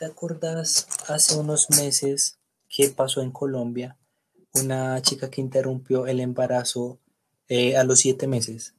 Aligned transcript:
¿te 0.00 0.06
acordás 0.06 0.88
hace 1.08 1.38
unos 1.38 1.68
meses 1.76 2.38
qué 2.74 2.88
pasó 2.88 3.20
en 3.20 3.30
Colombia? 3.30 3.98
Una 4.54 5.00
chica 5.02 5.28
que 5.30 5.42
interrumpió 5.42 6.06
el 6.06 6.20
embarazo 6.20 6.98
eh, 7.48 7.76
a 7.76 7.84
los 7.84 7.98
siete 7.98 8.26
meses. 8.26 8.74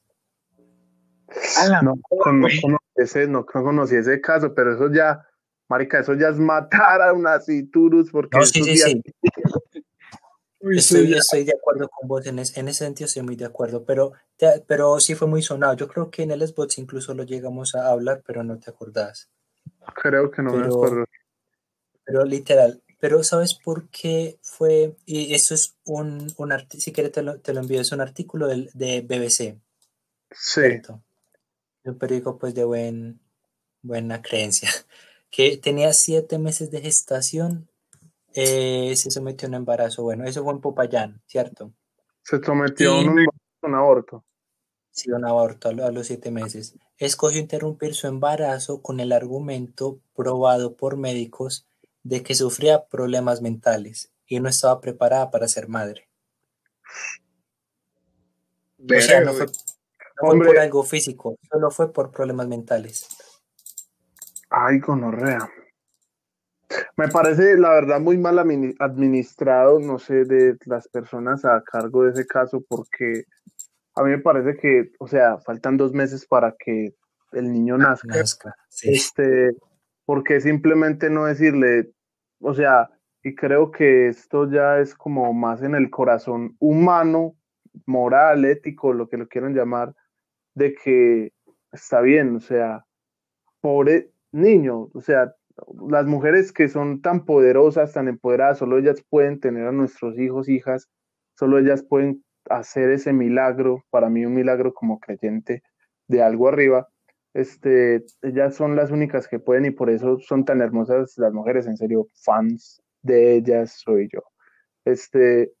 No, 1.82 1.94
conocí 2.18 2.60
ese, 2.96 3.28
no 3.28 3.46
conocí 3.46 3.94
ese 3.94 4.20
caso, 4.20 4.52
pero 4.52 4.74
eso 4.74 4.92
ya, 4.92 5.24
marica, 5.68 6.00
eso 6.00 6.14
ya 6.14 6.28
es 6.28 6.38
matar 6.38 7.00
a 7.00 7.12
un 7.12 7.24
turus 7.70 8.10
porque 8.10 8.38
no, 8.38 8.44
sí, 8.44 8.64
sí, 8.64 8.76
sí. 8.76 9.02
Estoy, 10.60 11.12
estoy, 11.12 11.42
de 11.42 11.54
acuerdo 11.58 11.88
con 11.88 12.06
vos, 12.06 12.24
en, 12.24 12.38
ese 12.38 12.72
sentido 12.72 13.06
estoy 13.06 13.22
muy 13.22 13.34
de 13.34 13.44
acuerdo, 13.44 13.84
pero, 13.84 14.12
pero 14.68 15.00
sí 15.00 15.16
fue 15.16 15.26
muy 15.26 15.42
sonado. 15.42 15.74
Yo 15.74 15.88
creo 15.88 16.08
que 16.08 16.22
en 16.22 16.30
el 16.30 16.46
Xbox 16.46 16.78
incluso 16.78 17.14
lo 17.14 17.24
llegamos 17.24 17.74
a 17.74 17.90
hablar, 17.90 18.22
pero 18.24 18.44
no 18.44 18.56
te 18.60 18.70
acordás. 18.70 19.28
Creo 19.94 20.30
que 20.30 20.40
no 20.40 20.52
me 20.52 20.66
acuerdo. 20.66 21.04
Pero 22.04 22.24
literal, 22.24 22.82
pero 23.00 23.22
¿sabes 23.22 23.54
por 23.54 23.88
qué 23.88 24.38
fue? 24.42 24.96
Y 25.06 25.34
eso 25.34 25.54
es 25.54 25.76
un, 25.84 26.32
un 26.36 26.52
si 26.70 26.92
quieres 26.92 27.12
te 27.12 27.22
lo, 27.22 27.38
te 27.40 27.52
lo 27.52 27.60
envío, 27.60 27.80
es 27.80 27.92
un 27.92 28.00
artículo 28.00 28.48
de, 28.48 28.68
de 28.74 29.00
BBC. 29.00 29.58
Sí. 30.30 30.60
Un 31.84 31.98
periódico 31.98 32.38
pues 32.38 32.54
de 32.54 32.64
buen, 32.64 33.20
buena 33.82 34.22
creencia, 34.22 34.68
que 35.30 35.56
tenía 35.56 35.92
siete 35.92 36.38
meses 36.38 36.70
de 36.70 36.80
gestación 36.80 37.68
eh, 38.34 38.94
se 38.96 39.10
sometió 39.10 39.46
a 39.46 39.50
un 39.50 39.54
embarazo. 39.54 40.02
Bueno, 40.02 40.24
eso 40.24 40.42
fue 40.42 40.52
en 40.52 40.60
Popayán, 40.60 41.22
¿cierto? 41.26 41.72
Se 42.22 42.42
sometió 42.42 42.94
a 42.94 43.00
un, 43.00 43.74
aborto. 43.74 44.24
Sí, 44.90 45.10
un 45.10 45.24
aborto 45.24 45.68
a, 45.68 45.72
los 45.72 46.06
siete 46.06 46.30
meses. 46.30 46.76
Escogió 46.96 47.40
interrumpir 47.40 47.94
su 47.94 48.06
embarazo 48.06 48.80
con 48.80 49.00
el 49.00 49.12
argumento 49.12 50.00
probado 50.14 50.76
por 50.76 50.96
médicos 50.96 51.66
de 52.02 52.22
que 52.22 52.34
sufría 52.34 52.86
problemas 52.86 53.42
mentales 53.42 54.12
y 54.26 54.40
no 54.40 54.48
estaba 54.48 54.80
preparada 54.80 55.30
para 55.30 55.48
ser 55.48 55.68
madre. 55.68 56.08
o 58.78 59.00
sea, 59.00 59.20
no 59.20 59.32
fue, 59.32 59.46
por 60.16 60.58
algo 60.58 60.82
físico, 60.82 61.36
solo 61.50 61.70
fue 61.70 61.92
por 61.92 62.10
problemas 62.10 62.48
mentales. 62.48 63.08
Ay, 64.50 64.80
gonorrea. 64.80 65.50
Me 66.96 67.08
parece, 67.08 67.56
la 67.56 67.70
verdad, 67.70 68.00
muy 68.00 68.16
mal 68.18 68.38
administrado, 68.38 69.78
no 69.78 69.98
sé, 69.98 70.24
de 70.24 70.56
las 70.66 70.88
personas 70.88 71.44
a 71.44 71.62
cargo 71.62 72.04
de 72.04 72.12
ese 72.12 72.26
caso, 72.26 72.64
porque 72.66 73.24
a 73.94 74.02
mí 74.02 74.10
me 74.10 74.18
parece 74.18 74.56
que, 74.56 74.92
o 74.98 75.06
sea, 75.06 75.38
faltan 75.38 75.76
dos 75.76 75.92
meses 75.92 76.26
para 76.26 76.54
que 76.58 76.94
el 77.32 77.52
niño 77.52 77.76
nazca. 77.78 78.54
Este, 78.82 79.50
porque 80.04 80.40
simplemente 80.40 81.10
no 81.10 81.26
decirle, 81.26 81.90
o 82.40 82.54
sea, 82.54 82.90
y 83.22 83.34
creo 83.34 83.70
que 83.70 84.08
esto 84.08 84.50
ya 84.50 84.80
es 84.80 84.94
como 84.94 85.32
más 85.32 85.62
en 85.62 85.74
el 85.74 85.90
corazón 85.90 86.56
humano, 86.58 87.36
moral, 87.86 88.44
ético, 88.44 88.92
lo 88.92 89.08
que 89.08 89.16
lo 89.16 89.28
quieran 89.28 89.54
llamar, 89.54 89.94
de 90.54 90.74
que 90.74 91.32
está 91.72 92.00
bien, 92.00 92.36
o 92.36 92.40
sea, 92.40 92.84
pobre 93.60 94.10
niño, 94.32 94.88
o 94.92 95.00
sea, 95.00 95.34
las 95.88 96.06
mujeres 96.06 96.52
que 96.52 96.68
son 96.68 97.00
tan 97.00 97.24
poderosas, 97.24 97.92
tan 97.92 98.08
empoderadas, 98.08 98.58
solo 98.58 98.78
ellas 98.78 99.04
pueden 99.08 99.40
tener 99.40 99.66
a 99.66 99.72
nuestros 99.72 100.18
hijos, 100.18 100.48
hijas, 100.48 100.88
solo 101.36 101.58
ellas 101.58 101.82
pueden 101.82 102.24
hacer 102.50 102.90
ese 102.90 103.12
milagro, 103.12 103.84
para 103.90 104.08
mí 104.08 104.24
un 104.26 104.34
milagro 104.34 104.74
como 104.74 104.98
creyente 104.98 105.62
de 106.08 106.22
algo 106.22 106.48
arriba. 106.48 106.88
Este, 107.34 108.04
ellas 108.20 108.54
son 108.54 108.76
las 108.76 108.90
únicas 108.90 109.26
que 109.26 109.38
pueden 109.38 109.64
y 109.64 109.70
por 109.70 109.90
eso 109.90 110.18
son 110.20 110.44
tan 110.44 110.60
hermosas 110.60 111.14
las 111.16 111.32
mujeres, 111.32 111.66
en 111.66 111.76
serio, 111.76 112.08
fans 112.14 112.82
de 113.02 113.36
ellas 113.36 113.80
soy 113.82 114.08
yo. 114.12 114.20
Este, 114.84 115.52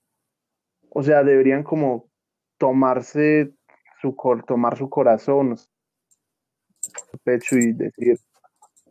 o 0.90 1.02
sea, 1.02 1.24
deberían 1.24 1.62
como 1.62 2.10
tomarse 2.58 3.52
su 4.00 4.16
tomar 4.46 4.76
su 4.76 4.90
corazón, 4.90 5.56
su 5.56 7.18
pecho 7.24 7.56
y 7.56 7.72
decir, 7.72 8.18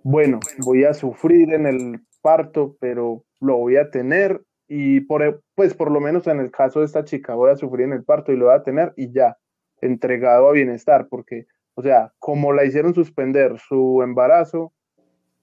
bueno, 0.03 0.39
voy 0.59 0.85
a 0.85 0.93
sufrir 0.93 1.53
en 1.53 1.67
el 1.67 2.01
parto, 2.21 2.75
pero 2.79 3.23
lo 3.39 3.57
voy 3.57 3.77
a 3.77 3.89
tener 3.91 4.41
y 4.67 5.01
por, 5.01 5.43
pues 5.53 5.73
por 5.73 5.91
lo 5.91 5.99
menos 5.99 6.27
en 6.27 6.39
el 6.39 6.49
caso 6.49 6.79
de 6.79 6.85
esta 6.85 7.03
chica 7.03 7.35
voy 7.35 7.51
a 7.51 7.57
sufrir 7.57 7.87
en 7.87 7.93
el 7.93 8.03
parto 8.03 8.31
y 8.31 8.37
lo 8.37 8.45
voy 8.45 8.55
a 8.55 8.63
tener 8.63 8.93
y 8.95 9.11
ya, 9.11 9.37
entregado 9.81 10.47
a 10.47 10.53
bienestar, 10.53 11.07
porque, 11.09 11.45
o 11.75 11.81
sea, 11.81 12.13
como 12.19 12.53
la 12.53 12.65
hicieron 12.65 12.93
suspender 12.93 13.59
su 13.59 14.01
embarazo, 14.03 14.73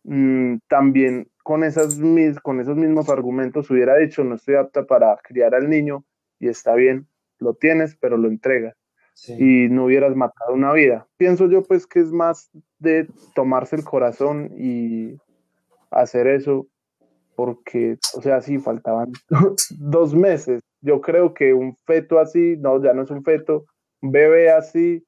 mm, 0.05 0.57
también 0.69 1.29
con, 1.43 1.65
esas, 1.65 1.99
con 2.43 2.61
esos 2.61 2.77
mismos 2.77 3.09
argumentos 3.09 3.71
hubiera 3.71 3.97
dicho, 3.97 4.25
no 4.25 4.35
estoy 4.35 4.57
apta 4.57 4.85
para 4.85 5.17
criar 5.23 5.55
al 5.55 5.69
niño 5.69 6.05
y 6.39 6.49
está 6.49 6.75
bien, 6.75 7.07
lo 7.39 7.55
tienes, 7.55 7.97
pero 7.97 8.17
lo 8.17 8.29
entregas 8.29 8.77
y 9.27 9.69
no 9.69 9.87
hubieras 9.87 10.15
matado 10.15 10.53
una 10.53 10.73
vida. 10.73 11.09
Pienso 11.17 11.49
yo 11.49 11.63
pues 11.63 11.87
que 11.87 12.01
es 12.01 12.13
más 12.13 12.51
de 12.79 13.09
tomarse 13.35 13.77
el 13.77 13.85
corazón 13.85 14.53
y 14.57 15.17
hacer 15.91 16.29
eso 16.29 16.69
porque, 17.35 17.99
o 18.15 18.23
sea, 18.23 18.41
sí, 18.41 18.59
faltaban 18.59 19.13
dos 19.79 20.15
meses. 20.15 20.61
Yo 20.81 21.01
creo 21.01 21.35
que 21.35 21.53
un 21.55 21.77
feto 21.87 22.19
así, 22.19 22.57
no, 22.59 22.83
ya 22.83 22.93
no 22.95 23.03
es 23.03 23.11
un 23.11 23.25
feto, 23.25 23.65
un 24.03 24.13
bebé 24.13 24.51
así, 24.51 25.05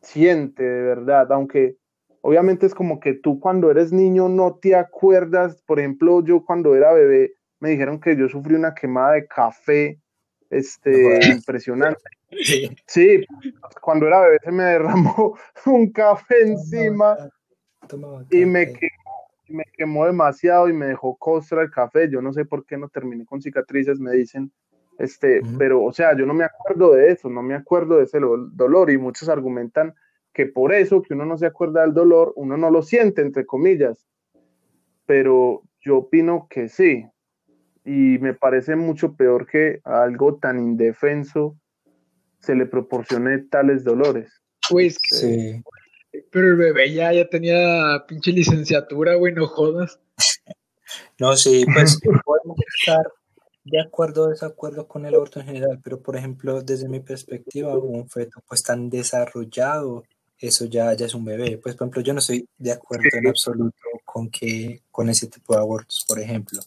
siente 0.00 0.62
de 0.62 0.82
verdad, 0.82 1.30
aunque 1.32 1.76
obviamente 2.20 2.66
es 2.66 2.74
como 2.74 3.00
que 3.00 3.14
tú 3.14 3.40
cuando 3.40 3.70
eres 3.70 3.92
niño 3.92 4.28
no 4.28 4.56
te 4.56 4.74
acuerdas, 4.74 5.62
por 5.62 5.78
ejemplo, 5.78 6.24
yo 6.24 6.44
cuando 6.44 6.74
era 6.74 6.92
bebé 6.92 7.34
me 7.60 7.70
dijeron 7.70 8.00
que 8.00 8.16
yo 8.16 8.28
sufrí 8.28 8.54
una 8.54 8.74
quemada 8.74 9.12
de 9.12 9.26
café, 9.26 9.98
este, 10.50 11.20
impresionante. 11.32 12.00
Sí. 12.86 13.24
cuando 13.80 14.06
era 14.06 14.20
bebé 14.20 14.38
se 14.42 14.52
me 14.52 14.64
derramó 14.64 15.38
un 15.66 15.90
café 15.90 16.42
encima 16.42 17.16
y 18.30 18.44
me 18.44 18.66
quemó, 18.66 19.28
me 19.48 19.64
quemó 19.72 20.06
demasiado 20.06 20.68
y 20.68 20.72
me 20.72 20.86
dejó 20.86 21.16
costra 21.16 21.62
el 21.62 21.70
café. 21.70 22.10
Yo 22.10 22.20
no 22.20 22.32
sé 22.32 22.44
por 22.44 22.66
qué 22.66 22.76
no 22.76 22.88
terminé 22.88 23.24
con 23.24 23.40
cicatrices, 23.40 23.98
me 23.98 24.12
dicen. 24.12 24.52
Este, 24.98 25.42
pero, 25.56 25.84
o 25.84 25.92
sea, 25.92 26.16
yo 26.16 26.26
no 26.26 26.34
me 26.34 26.44
acuerdo 26.44 26.92
de 26.92 27.12
eso, 27.12 27.30
no 27.30 27.40
me 27.40 27.54
acuerdo 27.54 27.98
de 27.98 28.04
ese 28.04 28.18
dolor 28.18 28.90
y 28.90 28.98
muchos 28.98 29.28
argumentan 29.28 29.94
que 30.32 30.46
por 30.46 30.72
eso 30.72 31.02
que 31.02 31.14
uno 31.14 31.24
no 31.24 31.38
se 31.38 31.46
acuerda 31.46 31.82
del 31.82 31.94
dolor, 31.94 32.32
uno 32.36 32.56
no 32.56 32.70
lo 32.70 32.82
siente, 32.82 33.22
entre 33.22 33.46
comillas. 33.46 34.06
Pero 35.06 35.62
yo 35.80 35.98
opino 35.98 36.48
que 36.50 36.68
sí. 36.68 37.06
Y 37.84 38.18
me 38.18 38.34
parece 38.34 38.76
mucho 38.76 39.14
peor 39.14 39.46
que 39.46 39.80
algo 39.84 40.36
tan 40.36 40.58
indefenso 40.58 41.56
se 42.40 42.54
le 42.54 42.66
proporcione 42.66 43.38
tales 43.38 43.84
dolores. 43.84 44.42
Pues 44.68 44.98
sí. 45.02 45.62
Pero 46.30 46.48
el 46.48 46.56
bebé 46.56 46.92
ya, 46.92 47.12
ya 47.12 47.28
tenía 47.28 48.04
pinche 48.06 48.32
licenciatura, 48.32 49.14
güey, 49.14 49.32
no 49.32 49.46
jodas. 49.46 50.00
no, 51.18 51.36
sí, 51.36 51.64
pues 51.72 51.98
podemos 52.24 52.58
estar 52.78 53.06
de 53.70 53.80
acuerdo 53.80 54.24
o 54.24 54.28
desacuerdo 54.28 54.86
con 54.88 55.06
el 55.06 55.14
aborto 55.14 55.40
en 55.40 55.46
general, 55.46 55.80
pero 55.82 56.00
por 56.00 56.16
ejemplo, 56.16 56.62
desde 56.62 56.88
mi 56.88 57.00
perspectiva, 57.00 57.76
un 57.76 58.08
feto 58.08 58.40
pues 58.46 58.62
tan 58.62 58.90
desarrollado, 58.90 60.04
eso 60.38 60.66
ya, 60.66 60.92
ya 60.94 61.06
es 61.06 61.14
un 61.14 61.24
bebé. 61.24 61.58
Pues 61.58 61.74
por 61.74 61.86
ejemplo, 61.86 62.02
yo 62.02 62.12
no 62.12 62.20
estoy 62.20 62.48
de 62.58 62.72
acuerdo 62.72 63.04
en 63.12 63.28
absoluto 63.28 63.78
con 64.04 64.30
que 64.30 64.82
con 64.90 65.08
ese 65.08 65.26
tipo 65.26 65.54
de 65.54 65.60
abortos, 65.60 66.04
por 66.06 66.20
ejemplo. 66.20 66.60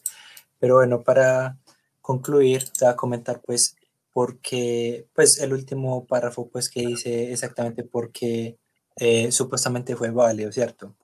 Pero 0.58 0.76
bueno, 0.76 1.02
para 1.02 1.56
concluir, 2.00 2.64
te 2.64 2.84
voy 2.84 2.92
a 2.92 2.96
comentar 2.96 3.40
pues 3.40 3.76
porque 4.12 5.06
pues 5.14 5.38
el 5.40 5.52
último 5.52 6.06
párrafo 6.06 6.48
pues 6.48 6.68
que 6.68 6.86
dice 6.86 7.32
exactamente 7.32 7.82
porque 7.82 8.58
eh, 8.96 9.32
supuestamente 9.32 9.96
fue 9.96 10.10
válido, 10.10 10.52
¿cierto? 10.52 10.94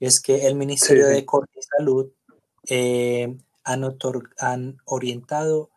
Es 0.00 0.20
que 0.20 0.46
el 0.46 0.54
Ministerio 0.54 1.06
de 1.06 1.24
Corte 1.24 1.58
y 1.58 1.62
Salud 1.62 2.10
eh, 2.68 3.36
han, 3.68 3.84
han 4.38 4.78
orientado 4.84 5.70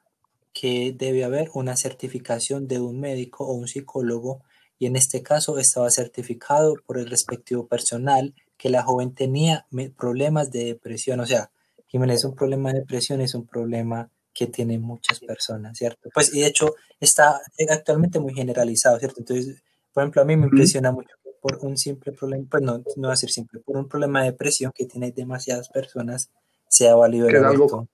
que 0.53 0.93
debe 0.97 1.23
haber 1.23 1.49
una 1.53 1.75
certificación 1.75 2.67
de 2.67 2.79
un 2.79 2.99
médico 2.99 3.45
o 3.45 3.53
un 3.53 3.67
psicólogo 3.67 4.41
y 4.79 4.85
en 4.85 4.95
este 4.95 5.21
caso 5.21 5.57
estaba 5.59 5.89
certificado 5.89 6.75
por 6.85 6.97
el 6.97 7.09
respectivo 7.09 7.67
personal 7.67 8.33
que 8.57 8.69
la 8.69 8.83
joven 8.83 9.13
tenía 9.13 9.65
problemas 9.97 10.51
de 10.51 10.65
depresión, 10.65 11.19
o 11.19 11.25
sea, 11.25 11.51
Jiménez, 11.87 12.23
un 12.23 12.35
problema 12.35 12.71
de 12.71 12.79
depresión 12.79 13.19
es 13.21 13.35
un 13.35 13.45
problema 13.45 14.09
que 14.33 14.47
tienen 14.47 14.81
muchas 14.81 15.19
personas, 15.19 15.77
¿cierto? 15.77 16.09
Pues, 16.13 16.33
y 16.33 16.39
de 16.39 16.47
hecho, 16.47 16.75
está 16.99 17.41
actualmente 17.69 18.19
muy 18.19 18.33
generalizado, 18.33 18.97
¿cierto? 18.97 19.19
Entonces, 19.19 19.61
por 19.91 20.03
ejemplo, 20.03 20.21
a 20.21 20.25
mí 20.25 20.37
me 20.37 20.45
impresiona 20.45 20.91
mucho 20.91 21.15
por 21.41 21.57
un 21.63 21.77
simple 21.77 22.11
problema, 22.13 22.45
pues 22.49 22.63
no, 22.63 22.81
no 22.95 23.07
va 23.07 23.13
a 23.13 23.17
ser 23.17 23.31
simple, 23.31 23.59
por 23.59 23.75
un 23.75 23.89
problema 23.89 24.21
de 24.21 24.31
depresión 24.31 24.71
que 24.73 24.85
tiene 24.85 25.11
demasiadas 25.11 25.69
personas, 25.69 26.29
se 26.71 26.87
ha 26.87 26.95
valido 26.95 27.27
el 27.27 27.43
aborto. 27.43 27.87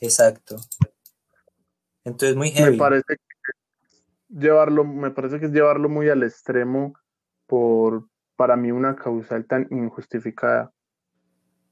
Exacto. 0.00 0.56
Entonces, 2.02 2.34
muy 2.34 2.50
heavy. 2.50 2.72
Me 2.72 2.78
parece 2.78 3.04
que 3.08 3.18
llevarlo, 4.28 4.84
me 4.84 5.10
parece 5.10 5.38
que 5.38 5.46
es 5.46 5.52
llevarlo 5.52 5.88
muy 5.88 6.08
al 6.08 6.22
extremo 6.22 6.94
por, 7.46 8.08
para 8.36 8.56
mí, 8.56 8.72
una 8.72 8.96
causal 8.96 9.46
tan 9.46 9.68
injustificada. 9.70 10.72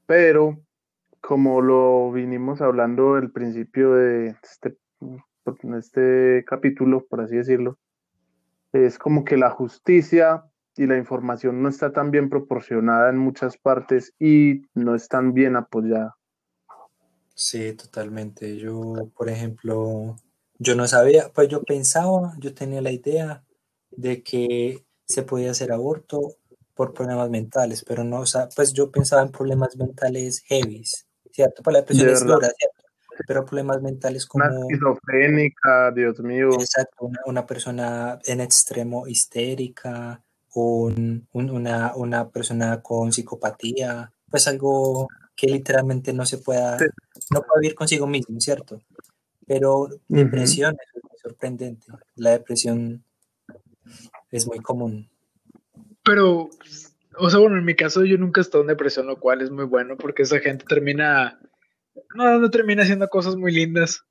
Pero 0.05 0.61
como 1.19 1.61
lo 1.61 2.11
vinimos 2.11 2.61
hablando 2.61 3.15
al 3.15 3.31
principio 3.31 3.93
de 3.93 4.35
este, 4.43 4.77
este 5.75 6.45
capítulo, 6.45 7.07
por 7.07 7.21
así 7.21 7.37
decirlo, 7.37 7.79
es 8.71 8.99
como 8.99 9.25
que 9.25 9.37
la 9.37 9.49
justicia 9.49 10.43
y 10.77 10.85
la 10.85 10.97
información 10.97 11.63
no 11.63 11.69
está 11.69 11.91
tan 11.91 12.11
bien 12.11 12.29
proporcionada 12.29 13.09
en 13.09 13.17
muchas 13.17 13.57
partes 13.57 14.13
y 14.19 14.61
no 14.75 14.93
es 14.93 15.07
tan 15.07 15.33
bien 15.33 15.55
apoyada. 15.55 16.15
Sí, 17.35 17.73
totalmente. 17.73 18.57
Yo, 18.57 19.11
por 19.15 19.29
ejemplo, 19.29 20.15
yo 20.57 20.75
no 20.75 20.87
sabía, 20.87 21.31
pues 21.33 21.49
yo 21.49 21.63
pensaba, 21.63 22.33
yo 22.39 22.53
tenía 22.53 22.81
la 22.81 22.91
idea 22.91 23.43
de 23.91 24.23
que 24.23 24.85
se 25.05 25.23
podía 25.23 25.51
hacer 25.51 25.73
aborto 25.73 26.37
por 26.73 26.93
problemas 26.93 27.29
mentales, 27.29 27.83
pero 27.85 28.03
no, 28.03 28.21
o 28.21 28.25
sea, 28.25 28.47
pues 28.55 28.73
yo 28.73 28.89
pensaba 28.89 29.21
en 29.21 29.31
problemas 29.31 29.75
mentales 29.77 30.41
heavy, 30.47 30.83
¿cierto? 31.31 31.61
Por 31.61 31.73
la 31.73 31.79
depresión 31.79 32.09
es 32.09 32.25
dura, 32.25 32.49
¿cierto? 32.57 32.83
Pero 33.27 33.45
problemas 33.45 33.81
mentales 33.81 34.25
como... 34.25 34.45
Una 34.45 34.59
esquizofrénica, 34.59 35.91
Dios 35.91 36.19
mío. 36.19 36.49
Exacto, 36.53 37.09
una, 37.25 37.45
persona 37.45 38.19
en 38.25 38.41
extremo 38.41 39.07
histérica, 39.07 40.21
un, 40.53 41.27
una, 41.31 41.93
una 41.95 42.29
persona 42.29 42.81
con 42.81 43.11
psicopatía, 43.11 44.11
pues 44.29 44.47
algo 44.47 45.07
que 45.35 45.47
literalmente 45.47 46.13
no 46.13 46.25
se 46.25 46.37
pueda, 46.37 46.77
no 47.31 47.41
puede 47.41 47.61
vivir 47.61 47.75
consigo 47.75 48.07
mismo, 48.07 48.39
¿cierto? 48.39 48.81
Pero 49.45 49.89
depresión 50.07 50.75
es 50.95 51.03
muy 51.03 51.17
sorprendente. 51.21 51.87
La 52.15 52.31
depresión 52.31 53.03
es 54.31 54.47
muy 54.47 54.59
común. 54.59 55.09
Pero, 56.03 56.49
o 57.17 57.29
sea, 57.29 57.39
bueno, 57.39 57.57
en 57.57 57.65
mi 57.65 57.75
caso 57.75 58.05
yo 58.05 58.17
nunca 58.17 58.41
he 58.41 58.43
estado 58.43 58.63
en 58.63 58.69
depresión, 58.69 59.07
lo 59.07 59.19
cual 59.19 59.41
es 59.41 59.51
muy 59.51 59.65
bueno 59.65 59.97
porque 59.97 60.23
esa 60.23 60.39
gente 60.39 60.65
termina, 60.67 61.39
no, 62.15 62.39
no 62.39 62.49
termina 62.49 62.83
haciendo 62.83 63.07
cosas 63.09 63.35
muy 63.35 63.51
lindas. 63.51 64.03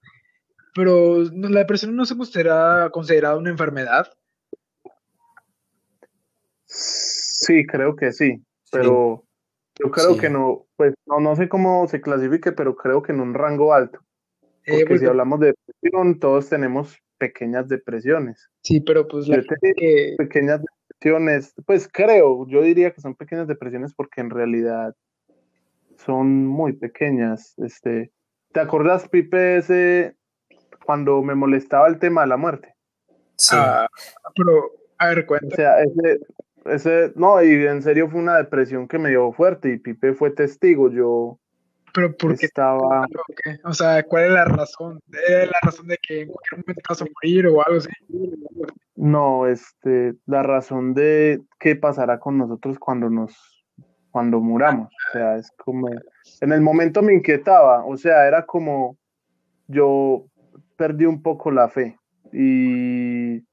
Pero 0.74 1.22
la 1.22 1.60
depresión 1.60 1.94
no 1.94 2.04
se 2.04 2.16
considera 2.16 2.90
considerada 2.90 3.36
una 3.36 3.50
enfermedad. 3.50 4.12
Sí, 6.66 7.64
creo 7.66 7.94
que 7.94 8.12
sí, 8.12 8.42
pero 8.72 9.23
yo 9.78 9.90
creo 9.90 10.16
que 10.16 10.30
no, 10.30 10.66
pues 10.76 10.94
no, 11.06 11.20
no 11.20 11.36
sé 11.36 11.48
cómo 11.48 11.86
se 11.88 12.00
clasifique, 12.00 12.52
pero 12.52 12.76
creo 12.76 13.02
que 13.02 13.12
en 13.12 13.20
un 13.20 13.34
rango 13.34 13.74
alto. 13.74 14.00
Eh, 14.66 14.80
porque 14.80 14.98
si 14.98 15.06
hablamos 15.06 15.40
de 15.40 15.48
depresión, 15.48 16.18
todos 16.18 16.48
tenemos 16.48 16.96
pequeñas 17.18 17.68
depresiones. 17.68 18.48
Sí, 18.62 18.80
pero 18.80 19.06
pues 19.06 19.28
la 19.28 19.42
que... 19.42 20.14
pequeñas 20.16 20.62
depresiones, 20.88 21.54
pues 21.66 21.88
creo, 21.92 22.46
yo 22.48 22.62
diría 22.62 22.92
que 22.92 23.00
son 23.00 23.14
pequeñas 23.14 23.46
depresiones 23.46 23.94
porque 23.94 24.20
en 24.20 24.30
realidad 24.30 24.94
son 25.96 26.46
muy 26.46 26.72
pequeñas. 26.72 27.54
Este, 27.58 28.12
¿te 28.52 28.60
acordás, 28.60 29.08
Pipe, 29.08 29.58
ese 29.58 30.16
cuando 30.84 31.22
me 31.22 31.34
molestaba 31.34 31.88
el 31.88 31.98
tema 31.98 32.22
de 32.22 32.26
la 32.28 32.36
muerte? 32.36 32.74
Sí. 33.36 33.56
Ah, 33.58 33.88
pero, 34.36 34.70
a 34.98 35.08
ver, 35.08 35.26
cuenta. 35.26 35.46
O 35.46 35.56
sea, 35.56 35.82
ese, 35.82 36.20
ese, 36.66 37.12
no, 37.16 37.42
y 37.42 37.66
en 37.66 37.82
serio 37.82 38.08
fue 38.08 38.20
una 38.20 38.36
depresión 38.36 38.88
que 38.88 38.98
me 38.98 39.10
dio 39.10 39.32
fuerte 39.32 39.70
y 39.70 39.78
Pipe 39.78 40.14
fue 40.14 40.30
testigo. 40.30 40.90
Yo, 40.90 41.38
pero 41.92 42.16
¿por 42.16 42.36
qué 42.36 42.46
estaba... 42.46 43.06
O 43.64 43.72
sea, 43.72 44.02
¿cuál 44.02 44.24
es 44.24 44.30
la 44.32 44.44
razón? 44.44 45.00
¿Es 45.12 45.46
la 45.46 45.58
razón 45.62 45.86
de 45.86 45.98
que 45.98 46.22
en 46.22 46.28
cualquier 46.28 46.60
momento 46.60 46.82
vas 46.88 47.02
a 47.02 47.04
morir 47.04 47.46
o 47.46 47.66
algo 47.66 47.78
así? 47.78 47.90
No, 48.96 49.46
este, 49.46 50.14
la 50.26 50.42
razón 50.42 50.94
de 50.94 51.40
qué 51.60 51.76
pasará 51.76 52.18
con 52.18 52.38
nosotros 52.38 52.78
cuando 52.78 53.10
nos, 53.10 53.64
cuando 54.10 54.40
muramos. 54.40 54.92
O 55.08 55.12
sea, 55.12 55.36
es 55.36 55.50
como, 55.56 55.88
en 56.40 56.52
el 56.52 56.60
momento 56.60 57.02
me 57.02 57.14
inquietaba, 57.14 57.84
o 57.84 57.96
sea, 57.96 58.26
era 58.26 58.46
como, 58.46 58.96
yo 59.68 60.26
perdí 60.76 61.04
un 61.04 61.22
poco 61.22 61.50
la 61.50 61.68
fe 61.68 61.96
y, 62.32 63.44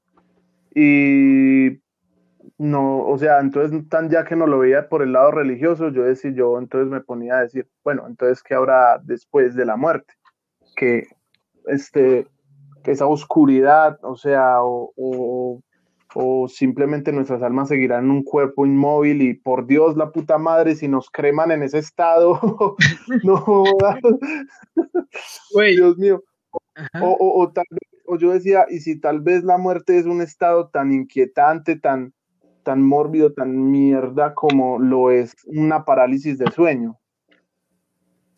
y 0.74 1.81
no, 2.58 3.06
o 3.06 3.18
sea, 3.18 3.40
entonces 3.40 3.88
tan 3.88 4.10
ya 4.10 4.24
que 4.24 4.36
no 4.36 4.46
lo 4.46 4.58
veía 4.58 4.88
por 4.88 5.02
el 5.02 5.12
lado 5.12 5.30
religioso, 5.30 5.88
yo 5.90 6.04
decía, 6.04 6.30
yo 6.32 6.58
entonces 6.58 6.90
me 6.90 7.00
ponía 7.00 7.36
a 7.38 7.42
decir, 7.42 7.68
bueno, 7.84 8.06
entonces 8.06 8.42
qué 8.42 8.54
habrá 8.54 8.98
después 9.02 9.54
de 9.54 9.64
la 9.64 9.76
muerte, 9.76 10.14
que 10.76 11.06
este, 11.66 12.26
que 12.82 12.92
esa 12.92 13.06
oscuridad, 13.06 13.98
o 14.02 14.16
sea, 14.16 14.62
o, 14.62 14.92
o, 16.14 16.48
simplemente 16.48 17.10
nuestras 17.12 17.42
almas 17.42 17.68
seguirán 17.68 18.04
en 18.04 18.10
un 18.10 18.22
cuerpo 18.22 18.66
inmóvil 18.66 19.22
y 19.22 19.34
por 19.34 19.66
Dios 19.66 19.96
la 19.96 20.10
puta 20.10 20.36
madre, 20.36 20.74
si 20.74 20.88
nos 20.88 21.08
creman 21.10 21.50
en 21.52 21.62
ese 21.62 21.78
estado, 21.78 22.38
no, 23.24 23.64
Dios 25.54 25.96
mío. 25.96 26.22
O, 27.00 27.16
o, 27.18 27.52
tal 27.52 27.64
o 28.06 28.18
yo 28.18 28.32
decía, 28.32 28.66
y 28.68 28.80
si 28.80 29.00
tal 29.00 29.20
vez 29.20 29.44
la 29.44 29.58
muerte 29.58 29.98
es 29.98 30.06
un 30.06 30.20
estado 30.20 30.68
tan 30.68 30.92
inquietante, 30.92 31.76
tan, 31.76 32.12
tan 32.62 32.82
mórbido, 32.82 33.32
tan 33.32 33.70
mierda 33.70 34.34
como 34.34 34.78
lo 34.78 35.10
es 35.10 35.34
una 35.46 35.84
parálisis 35.84 36.38
de 36.38 36.50
sueño. 36.50 36.98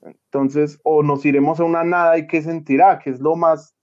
Entonces, 0.02 0.80
o 0.84 1.02
nos 1.02 1.24
iremos 1.24 1.60
a 1.60 1.64
una 1.64 1.84
nada 1.84 2.18
y 2.18 2.26
qué 2.26 2.42
sentirá, 2.42 2.98
que 2.98 3.10
es 3.10 3.20
lo 3.20 3.36
más 3.36 3.74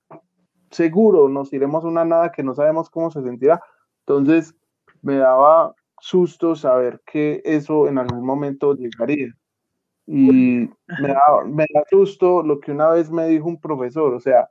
seguro, 0.70 1.30
nos 1.30 1.52
iremos 1.54 1.84
a 1.84 1.88
una 1.88 2.06
nada 2.06 2.32
que 2.32 2.44
no 2.44 2.54
sabemos 2.56 2.90
cómo 2.90 3.12
se 3.12 3.22
sentirá. 3.22 3.62
Entonces, 4.06 4.56
me 5.02 5.18
daba 5.18 5.74
susto 6.00 6.56
saber 6.56 7.02
que 7.06 7.42
eso 7.46 7.88
en 7.88 7.98
algún 7.98 8.26
momento 8.26 8.76
llegaría. 8.76 9.34
Y 10.08 10.70
me 11.00 11.08
da, 11.08 11.22
me 11.46 11.66
da 11.74 11.84
susto 11.90 12.44
lo 12.44 12.60
que 12.60 12.72
una 12.72 12.90
vez 12.90 13.10
me 13.12 13.28
dijo 13.28 13.48
un 13.48 13.62
profesor, 13.62 14.14
o 14.14 14.20
sea, 14.20 14.50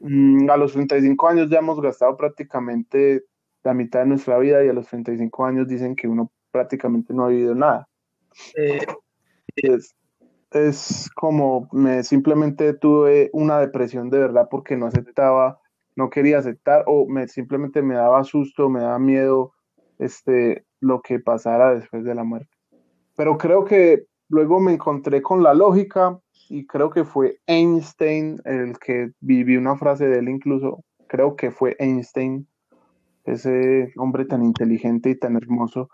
mm, 0.00 0.48
a 0.48 0.56
los 0.56 0.72
35 0.72 1.28
años 1.28 1.50
ya 1.50 1.58
hemos 1.58 1.80
gastado 1.80 2.16
prácticamente 2.16 3.24
la 3.64 3.74
mitad 3.74 4.00
de 4.00 4.06
nuestra 4.06 4.38
vida 4.38 4.64
y 4.64 4.68
a 4.68 4.72
los 4.72 4.86
35 4.86 5.44
años 5.44 5.66
dicen 5.66 5.96
que 5.96 6.06
uno 6.06 6.30
prácticamente 6.50 7.12
no 7.12 7.24
ha 7.24 7.28
vivido 7.28 7.54
nada. 7.54 7.88
Eh, 8.56 8.84
es, 9.56 9.96
es, 10.50 11.10
como 11.14 11.68
me 11.72 12.02
simplemente 12.04 12.74
tuve 12.74 13.30
una 13.32 13.58
depresión 13.58 14.10
de 14.10 14.18
verdad 14.18 14.48
porque 14.50 14.76
no 14.76 14.86
aceptaba, 14.86 15.60
no 15.96 16.10
quería 16.10 16.38
aceptar 16.38 16.84
o 16.86 17.06
me 17.06 17.26
simplemente 17.26 17.82
me 17.82 17.94
daba 17.94 18.22
susto, 18.24 18.68
me 18.68 18.80
daba 18.80 18.98
miedo 18.98 19.52
este 19.98 20.64
lo 20.80 21.00
que 21.00 21.18
pasara 21.18 21.74
después 21.74 22.04
de 22.04 22.14
la 22.14 22.24
muerte. 22.24 22.54
Pero 23.16 23.38
creo 23.38 23.64
que 23.64 24.04
luego 24.28 24.60
me 24.60 24.74
encontré 24.74 25.22
con 25.22 25.42
la 25.42 25.54
lógica 25.54 26.20
y 26.50 26.66
creo 26.66 26.90
que 26.90 27.04
fue 27.04 27.38
Einstein 27.46 28.40
el 28.44 28.78
que 28.78 29.12
viví 29.20 29.56
una 29.56 29.76
frase 29.76 30.06
de 30.06 30.18
él 30.18 30.28
incluso, 30.28 30.84
creo 31.08 31.36
que 31.36 31.50
fue 31.50 31.76
Einstein 31.78 32.46
ese 33.24 33.92
hombre 33.96 34.24
tan 34.24 34.44
inteligente 34.44 35.10
y 35.10 35.18
tan 35.18 35.36
hermoso, 35.36 35.88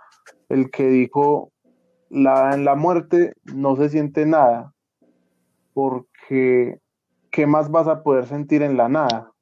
el 0.49 0.71
que 0.71 0.89
dijo, 0.89 1.53
la, 2.09 2.55
en 2.55 2.65
la 2.65 2.75
muerte 2.75 3.35
no 3.55 3.77
se 3.77 3.89
siente 3.89 4.27
nada, 4.27 4.75
porque 5.73 6.79
¿qué 7.31 7.47
más 7.47 7.71
vas 7.71 7.89
a 7.89 8.03
poder 8.03 8.27
sentir 8.27 8.63
en 8.63 8.77
la 8.77 8.89
nada? 8.89 9.33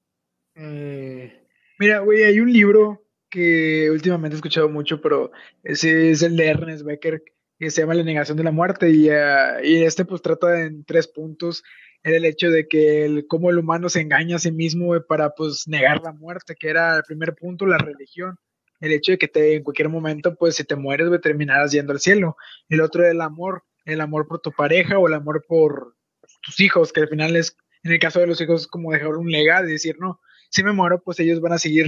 Eh, 0.54 1.32
mira, 1.78 2.00
güey, 2.00 2.24
hay 2.24 2.40
un 2.40 2.52
libro 2.52 3.02
que 3.30 3.90
últimamente 3.90 4.34
he 4.34 4.38
escuchado 4.38 4.68
mucho, 4.68 5.00
pero 5.00 5.30
ese 5.62 6.10
es 6.10 6.22
el 6.22 6.36
de 6.36 6.46
Ernest 6.46 6.84
Becker, 6.84 7.22
que 7.58 7.70
se 7.70 7.80
llama 7.80 7.94
La 7.94 8.04
negación 8.04 8.36
de 8.36 8.44
la 8.44 8.52
muerte, 8.52 8.90
y, 8.90 9.08
uh, 9.10 9.62
y 9.62 9.82
este 9.82 10.04
pues 10.04 10.22
trata 10.22 10.62
en 10.62 10.84
tres 10.84 11.08
puntos 11.08 11.64
era 12.02 12.16
el 12.16 12.24
hecho 12.24 12.50
de 12.50 12.68
que 12.68 13.04
el, 13.04 13.26
cómo 13.26 13.50
el 13.50 13.58
humano 13.58 13.88
se 13.88 14.00
engaña 14.00 14.36
a 14.36 14.38
sí 14.38 14.52
mismo 14.52 14.94
para 15.08 15.30
pues 15.30 15.66
negar 15.66 16.00
la 16.02 16.12
muerte, 16.12 16.56
que 16.58 16.68
era 16.68 16.96
el 16.96 17.02
primer 17.02 17.34
punto, 17.34 17.66
la 17.66 17.78
religión. 17.78 18.38
El 18.80 18.92
hecho 18.92 19.12
de 19.12 19.18
que 19.18 19.28
te, 19.28 19.56
en 19.56 19.64
cualquier 19.64 19.88
momento, 19.88 20.36
pues 20.36 20.56
si 20.56 20.64
te 20.64 20.76
mueres, 20.76 21.08
terminarás 21.20 21.72
yendo 21.72 21.92
al 21.92 22.00
cielo. 22.00 22.36
El 22.68 22.80
otro 22.80 23.06
el 23.06 23.20
amor, 23.20 23.64
el 23.84 24.00
amor 24.00 24.28
por 24.28 24.40
tu 24.40 24.52
pareja 24.52 24.98
o 24.98 25.08
el 25.08 25.14
amor 25.14 25.44
por 25.48 25.96
tus 26.42 26.60
hijos, 26.60 26.92
que 26.92 27.00
al 27.00 27.08
final 27.08 27.34
es, 27.36 27.56
en 27.82 27.92
el 27.92 27.98
caso 27.98 28.20
de 28.20 28.28
los 28.28 28.40
hijos, 28.40 28.62
es 28.62 28.66
como 28.68 28.92
dejar 28.92 29.16
un 29.16 29.30
legado 29.30 29.68
y 29.68 29.72
decir, 29.72 29.96
no, 29.98 30.20
si 30.50 30.62
me 30.62 30.72
muero, 30.72 31.02
pues 31.02 31.18
ellos 31.20 31.40
van 31.40 31.52
a 31.52 31.58
seguir 31.58 31.86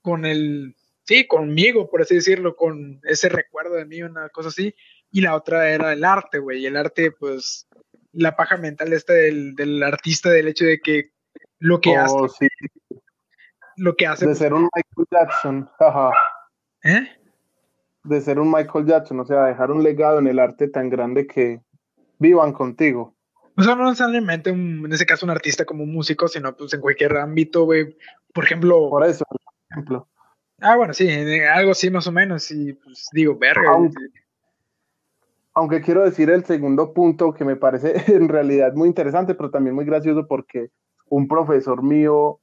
con 0.00 0.24
el, 0.24 0.74
sí, 1.04 1.26
conmigo, 1.26 1.90
por 1.90 2.02
así 2.02 2.14
decirlo, 2.14 2.56
con 2.56 3.00
ese 3.04 3.28
recuerdo 3.28 3.74
de 3.74 3.84
mí, 3.84 4.02
una 4.02 4.28
cosa 4.30 4.48
así. 4.48 4.74
Y 5.12 5.20
la 5.22 5.34
otra 5.34 5.70
era 5.70 5.92
el 5.92 6.04
arte, 6.04 6.38
güey. 6.38 6.60
Y 6.60 6.66
el 6.66 6.76
arte, 6.76 7.10
pues, 7.10 7.66
la 8.12 8.36
paja 8.36 8.56
mental 8.56 8.92
esta 8.92 9.12
del, 9.12 9.54
del 9.54 9.82
artista, 9.82 10.30
del 10.30 10.48
hecho 10.48 10.64
de 10.64 10.80
que 10.80 11.10
lo 11.58 11.80
que 11.80 11.96
hace. 11.96 12.14
Oh, 12.14 12.28
lo 13.76 13.96
que 13.96 14.06
hace. 14.06 14.26
De 14.26 14.34
ser 14.34 14.52
un 14.52 14.68
Michael 14.74 15.06
Jackson. 15.10 15.70
¿Eh? 16.84 17.08
De 18.04 18.20
ser 18.20 18.38
un 18.38 18.50
Michael 18.50 18.86
Jackson, 18.86 19.20
o 19.20 19.24
sea, 19.24 19.44
dejar 19.44 19.70
un 19.70 19.82
legado 19.82 20.18
en 20.18 20.26
el 20.26 20.38
arte 20.38 20.68
tan 20.68 20.88
grande 20.88 21.26
que 21.26 21.60
vivan 22.18 22.52
contigo. 22.52 23.14
O 23.56 23.62
sea, 23.62 23.74
no 23.74 23.84
necesariamente 23.84 24.50
en 24.50 24.90
ese 24.90 25.04
caso 25.04 25.26
un 25.26 25.30
artista 25.30 25.64
como 25.64 25.84
un 25.84 25.92
músico, 25.92 26.28
sino 26.28 26.56
pues 26.56 26.72
en 26.72 26.80
cualquier 26.80 27.16
ámbito, 27.18 27.64
güey. 27.64 27.96
Por 28.32 28.44
ejemplo. 28.44 28.88
Por 28.88 29.04
eso, 29.04 29.24
por 29.28 29.38
ejemplo. 29.70 30.08
Ah, 30.60 30.76
bueno, 30.76 30.94
sí, 30.94 31.08
algo 31.52 31.72
así 31.72 31.90
más 31.90 32.06
o 32.06 32.12
menos. 32.12 32.50
Y 32.50 32.72
pues 32.72 33.08
digo, 33.12 33.36
verga. 33.38 33.70
aunque 33.70 33.98
quiero 35.84 36.02
decir 36.02 36.30
el 36.30 36.44
segundo 36.44 36.92
punto 36.92 37.32
que 37.32 37.44
me 37.44 37.56
parece 37.56 37.94
en 38.14 38.28
realidad 38.28 38.74
muy 38.74 38.88
interesante, 38.88 39.34
pero 39.34 39.50
también 39.50 39.74
muy 39.74 39.84
gracioso 39.84 40.26
porque 40.26 40.70
un 41.08 41.28
profesor 41.28 41.82
mío 41.82 42.40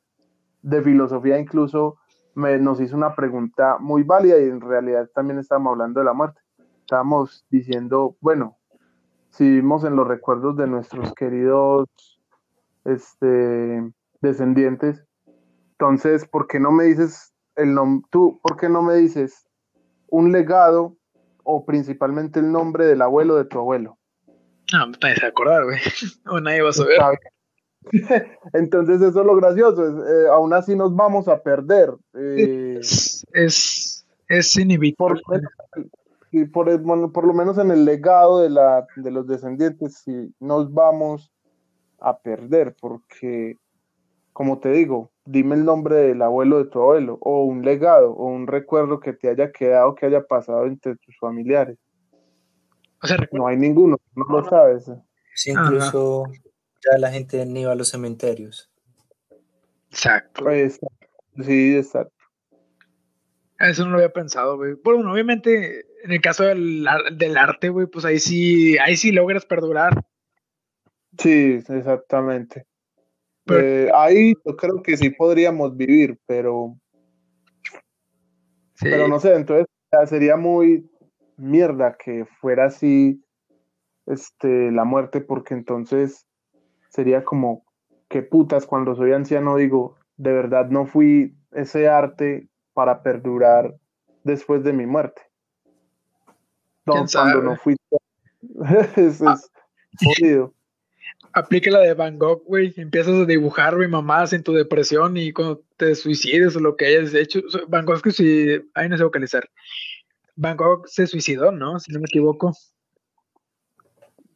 de 0.62 0.82
filosofía 0.82 1.40
incluso 1.40 1.98
me, 2.36 2.58
nos 2.60 2.80
hizo 2.82 2.96
una 2.96 3.16
pregunta 3.16 3.78
muy 3.80 4.04
válida 4.04 4.38
y 4.40 4.44
en 4.44 4.62
realidad 4.62 5.10
también 5.14 5.40
estábamos 5.40 5.72
hablando 5.72 6.00
de 6.00 6.06
la 6.06 6.14
muerte. 6.14 6.40
Estábamos 6.82 7.46
diciendo, 7.50 8.16
bueno, 8.22 8.58
si 9.30 9.46
vivimos 9.46 9.84
en 9.84 9.96
los 9.96 10.08
recuerdos 10.08 10.56
de 10.58 10.68
nuestros 10.68 11.14
queridos 11.14 11.88
este, 12.86 13.92
descendientes, 14.22 15.04
entonces, 15.72 16.28
¿por 16.28 16.48
qué 16.48 16.60
no 16.60 16.72
me 16.72 16.86
dices 16.86 17.34
el 17.56 17.74
nombre? 17.74 18.08
Tú, 18.10 18.40
¿por 18.42 18.58
qué 18.58 18.68
no 18.68 18.82
me 18.82 18.96
dices 18.96 19.48
un 20.08 20.32
legado 20.32 20.96
o 21.50 21.66
principalmente 21.66 22.40
el 22.40 22.52
nombre 22.52 22.86
del 22.86 23.02
abuelo 23.02 23.38
de 23.38 23.46
tu 23.46 23.58
abuelo? 23.58 23.98
No, 24.74 24.88
me 24.88 24.98
parece 24.98 25.26
acordar, 25.26 25.64
güey. 25.64 25.80
O 26.30 26.42
nadie 26.42 26.62
va 26.62 26.70
a 26.70 26.74
saber. 26.74 27.00
Entonces 28.54 29.02
eso 29.02 29.22
es 29.22 29.26
lo 29.26 29.36
gracioso, 29.38 30.06
eh, 30.06 30.28
aún 30.30 30.54
así 30.54 30.76
nos 30.76 30.94
vamos 30.94 31.30
a 31.30 31.42
perder. 31.42 31.94
Eh, 32.14 32.80
es, 32.82 34.06
es, 34.28 34.58
inevitable. 34.58 35.22
Por, 36.52 36.82
por, 36.82 37.14
por, 37.14 37.26
lo 37.26 37.34
menos 37.34 37.58
en 37.58 37.72
el 37.72 37.86
legado 37.86 38.42
de, 38.42 38.50
la, 38.50 38.86
de 38.98 39.10
los 39.10 39.26
descendientes, 39.26 40.02
sí, 40.04 40.34
nos 40.42 40.74
vamos 40.74 41.32
a 42.00 42.20
perder, 42.20 42.76
porque, 42.82 43.56
como 44.34 44.60
te 44.60 44.70
digo, 44.72 45.12
dime 45.28 45.56
el 45.56 45.66
nombre 45.66 45.96
del 45.96 46.22
abuelo 46.22 46.64
de 46.64 46.70
tu 46.70 46.80
abuelo, 46.80 47.18
o 47.22 47.44
un 47.44 47.64
legado, 47.64 48.12
o 48.12 48.28
un 48.28 48.48
recuerdo 48.48 49.00
que 49.00 49.14
te 49.14 49.30
haya 49.30 49.52
quedado, 49.52 49.94
que 49.94 50.06
haya 50.06 50.26
pasado 50.26 50.66
entre 50.66 50.96
tus 50.96 51.18
familiares. 51.20 51.78
no 53.32 53.48
hay 53.48 53.58
ninguno, 53.58 53.98
no 54.16 54.26
lo 54.30 54.50
sabes. 54.50 54.90
Sí, 55.36 55.52
incluso 55.52 56.24
ya 56.84 56.98
la 56.98 57.12
gente 57.12 57.46
ni 57.46 57.66
va 57.66 57.74
a 57.74 57.76
los 57.76 57.90
cementerios. 57.90 58.72
Exacto. 59.92 60.46
Sí, 61.44 61.78
exacto. 61.78 62.14
Eso 63.60 63.84
no 63.84 63.92
lo 63.92 63.98
había 63.98 64.14
pensado, 64.14 64.56
güey. 64.58 64.76
Bueno, 64.84 65.12
obviamente, 65.12 65.86
en 66.04 66.12
el 66.12 66.22
caso 66.22 66.44
del, 66.44 66.88
del 67.16 67.38
arte, 67.38 67.70
güey, 67.70 67.88
pues 67.88 68.06
ahí 68.06 68.20
sí, 68.20 68.78
ahí 68.78 68.96
sí 68.96 69.12
logras 69.12 69.46
perdurar. 69.46 70.06
Sí, 71.18 71.64
exactamente. 71.68 72.67
Eh, 73.50 73.90
ahí 73.94 74.34
yo 74.46 74.56
creo 74.56 74.82
que 74.82 74.98
sí 74.98 75.10
podríamos 75.10 75.76
vivir, 75.76 76.18
pero. 76.26 76.76
Pero 78.80 79.08
no 79.08 79.20
sé, 79.20 79.34
entonces 79.36 79.66
sería 80.08 80.38
muy 80.38 80.88
mierda 81.38 81.96
que 81.98 82.26
fuera 82.40 82.66
así 82.66 83.24
este, 84.06 84.72
la 84.72 84.84
muerte, 84.84 85.22
porque 85.22 85.56
entonces 85.56 86.28
sería 86.90 87.24
como, 87.24 87.66
qué 88.08 88.22
putas, 88.22 88.68
cuando 88.68 88.96
soy 88.96 89.14
anciano 89.14 89.56
digo, 89.56 89.96
de 90.18 90.32
verdad 90.32 90.70
no 90.70 90.86
fui 90.86 91.36
ese 91.52 91.88
arte 91.88 92.50
para 92.74 93.02
perdurar 93.02 93.76
después 94.24 94.64
de 94.64 94.74
mi 94.74 94.86
muerte. 94.86 95.22
No, 96.86 97.06
cuando 97.12 97.42
no 97.42 97.58
fui. 97.58 97.76
es, 98.96 99.22
es 99.22 99.52
jodido 100.04 100.54
aplica 101.34 101.72
la 101.72 101.80
de 101.80 101.94
Van 101.94 102.18
Gogh, 102.18 102.44
güey. 102.46 102.74
Empiezas 102.78 103.14
a 103.14 103.26
dibujar, 103.26 103.76
güey, 103.76 103.88
mamás 103.88 104.34
en 104.34 104.44
tu 104.44 104.54
depresión 104.54 105.18
y 105.18 105.34
cuando 105.34 105.64
te 105.78 105.96
suicides 105.96 106.56
o 106.56 106.60
lo 106.60 106.76
que 106.76 106.88
hayas 106.88 107.14
hecho. 107.14 107.42
Van 107.68 107.86
Gogh, 107.86 108.02
que 108.02 108.12
si. 108.12 108.62
Ahí 108.74 108.90
no 108.90 108.98
sé 108.98 109.04
vocalizar. 109.04 109.50
Van 110.36 110.58
Gogh 110.58 110.88
se 110.88 111.08
suicidó, 111.08 111.52
¿no? 111.52 111.80
Si 111.80 111.92
no 111.92 112.00
me 112.00 112.06
equivoco. 112.06 112.54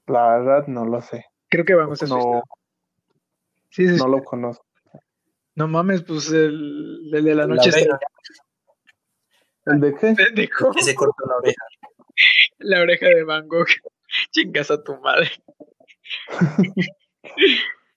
La 0.07 0.37
verdad, 0.37 0.67
no 0.67 0.85
lo 0.85 1.01
sé. 1.01 1.25
Creo 1.49 1.65
que 1.65 1.75
Van 1.75 1.87
Gogh 1.87 1.97
se 1.97 2.07
suicidó. 2.07 2.43
Sí, 3.69 3.87
sí, 3.87 3.95
no 3.95 4.07
lo 4.07 4.23
conozco. 4.23 4.65
No 5.55 5.67
mames, 5.67 6.03
pues 6.03 6.31
el, 6.31 7.09
de 7.11 7.35
la 7.35 7.45
noche. 7.45 7.69
¿El 9.65 9.79
de 9.79 9.93
qué? 9.93 10.15
Que 10.15 10.83
se 10.83 10.95
cortó 10.95 11.25
la 11.27 11.37
oreja. 11.37 11.63
La 12.59 12.81
oreja 12.81 13.07
de 13.07 13.23
Van 13.23 13.47
Gogh. 13.47 13.67
Chingas 14.31 14.71
a 14.71 14.83
tu 14.83 14.97
madre. 14.99 15.29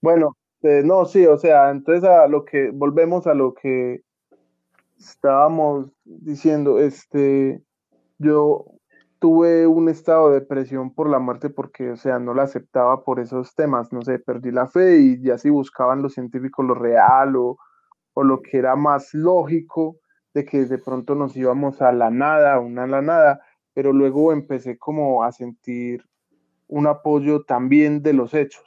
bueno, 0.03 0.37
eh, 0.63 0.83
no, 0.85 1.05
sí, 1.05 1.27
o 1.27 1.39
sea, 1.39 1.71
entonces 1.71 2.05
a 2.05 2.27
lo 2.27 2.45
que 2.45 2.71
volvemos 2.71 3.27
a 3.27 3.35
lo 3.35 3.55
que 3.55 4.03
estábamos 4.99 5.91
diciendo, 6.05 6.79
este, 6.79 7.63
yo 8.19 8.65
tuve 9.19 9.67
un 9.67 9.89
estado 9.89 10.29
de 10.31 10.41
depresión 10.41 10.95
por 10.95 11.09
la 11.09 11.19
muerte 11.19 11.51
porque, 11.51 11.91
o 11.91 11.97
sea, 11.97 12.19
no 12.19 12.35
la 12.35 12.45
aceptaba 12.45 13.05
por 13.05 13.21
esos 13.21 13.55
temas, 13.55 13.93
no 13.93 14.03
sé, 14.03 14.19
perdí 14.19 14.51
la 14.51 14.67
fe 14.67 14.99
y 14.99 15.23
ya 15.23 15.39
si 15.39 15.51
buscaban 15.51 16.03
los 16.03 16.15
científicos 16.15 16.65
lo 16.67 16.75
real 16.75 17.37
o, 17.37 17.59
o 18.15 18.23
lo 18.23 18.43
que 18.43 18.59
era 18.59 18.77
más 18.77 19.15
lógico 19.15 19.97
de 20.35 20.45
que 20.45 20.65
de 20.67 20.79
pronto 20.79 21.15
nos 21.15 21.37
íbamos 21.37 21.81
a 21.81 21.93
la 21.93 22.11
nada, 22.11 22.59
una 22.59 22.85
a 22.85 22.87
la 22.87 23.03
nada, 23.03 23.41
pero 23.73 23.93
luego 23.93 24.33
empecé 24.33 24.79
como 24.79 25.23
a 25.25 25.33
sentir 25.33 26.05
un 26.75 26.89
apoyo 26.89 27.45
también 27.45 28.03
de 28.03 28.13
los 28.13 28.35
hechos. 28.35 28.65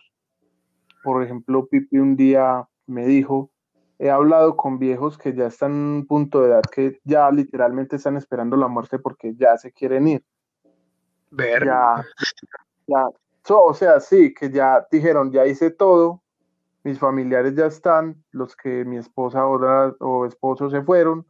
Por 1.03 1.21
ejemplo, 1.23 1.67
Pipi 1.67 1.99
un 1.99 2.15
día 2.15 2.65
me 2.85 3.05
dijo, 3.05 3.51
he 3.99 4.09
hablado 4.09 4.55
con 4.55 4.79
viejos 4.79 5.17
que 5.17 5.33
ya 5.33 5.47
están 5.47 5.73
en 5.73 5.77
un 5.77 6.07
punto 6.07 6.39
de 6.39 6.47
edad 6.47 6.61
que 6.61 7.01
ya 7.03 7.29
literalmente 7.31 7.97
están 7.97 8.15
esperando 8.15 8.55
la 8.55 8.69
muerte 8.69 8.97
porque 8.97 9.35
ya 9.35 9.57
se 9.57 9.73
quieren 9.73 10.07
ir. 10.07 10.23
Ver. 11.31 11.65
Ya, 11.65 12.05
ya, 12.87 13.09
o 13.49 13.73
sea, 13.73 13.99
sí, 13.99 14.33
que 14.33 14.51
ya 14.51 14.87
dijeron, 14.89 15.29
ya 15.33 15.45
hice 15.45 15.69
todo, 15.69 16.21
mis 16.85 16.99
familiares 16.99 17.55
ya 17.55 17.65
están, 17.65 18.23
los 18.31 18.55
que 18.55 18.85
mi 18.85 18.95
esposa 18.95 19.41
ahora 19.41 19.93
o 19.99 20.25
esposo 20.25 20.69
se 20.69 20.81
fueron, 20.81 21.25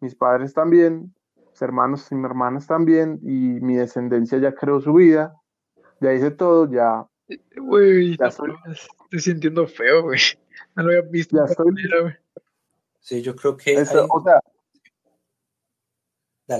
mis 0.00 0.14
padres 0.14 0.54
también, 0.54 1.14
mis 1.50 1.60
hermanos 1.60 2.10
y 2.10 2.14
mis 2.14 2.24
hermanas 2.24 2.66
también, 2.66 3.20
y 3.22 3.60
mi 3.60 3.74
descendencia 3.74 4.38
ya 4.38 4.54
creó 4.54 4.80
su 4.80 4.94
vida, 4.94 5.38
ya 6.00 6.12
hice 6.12 6.30
todo, 6.30 6.70
ya. 6.70 7.06
Güey, 7.56 8.16
estoy... 8.20 8.52
sintiendo 9.18 9.66
feo, 9.66 10.02
güey. 10.02 10.20
No 10.76 10.82
lo 10.82 10.90
había 10.90 11.02
visto. 11.02 11.36
Ya 11.36 11.44
estoy. 11.44 11.74
sí, 13.00 13.22
yo 13.22 13.34
creo 13.34 13.56
que. 13.56 13.80
O 13.80 14.20
sea. 14.22 14.40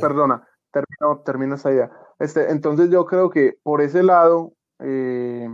Perdona, 0.00 0.48
termino, 0.70 1.22
termino 1.24 1.54
esa 1.56 1.70
idea. 1.70 1.90
Este, 2.18 2.50
entonces 2.50 2.90
yo 2.90 3.04
creo 3.04 3.28
que 3.28 3.58
por 3.62 3.82
ese 3.82 4.02
lado, 4.02 4.54
eh, 4.78 5.48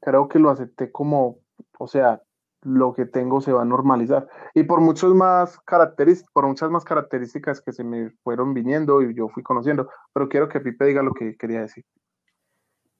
creo 0.00 0.28
que 0.28 0.38
lo 0.38 0.50
acepté 0.50 0.92
como, 0.92 1.40
o 1.78 1.88
sea, 1.88 2.22
lo 2.62 2.92
que 2.92 3.06
tengo 3.06 3.40
se 3.40 3.52
va 3.52 3.62
a 3.62 3.64
normalizar. 3.64 4.28
Y 4.54 4.64
por 4.64 4.80
muchos 4.80 5.14
más 5.14 5.58
características, 5.60 6.32
por 6.32 6.46
muchas 6.46 6.70
más 6.70 6.84
características 6.84 7.60
que 7.60 7.72
se 7.72 7.84
me 7.84 8.10
fueron 8.22 8.54
viniendo 8.54 9.02
y 9.02 9.14
yo 9.14 9.28
fui 9.28 9.42
conociendo, 9.42 9.88
pero 10.12 10.28
quiero 10.28 10.48
que 10.48 10.60
Pipe 10.60 10.84
diga 10.84 11.02
lo 11.02 11.12
que 11.12 11.36
quería 11.36 11.60
decir. 11.60 11.84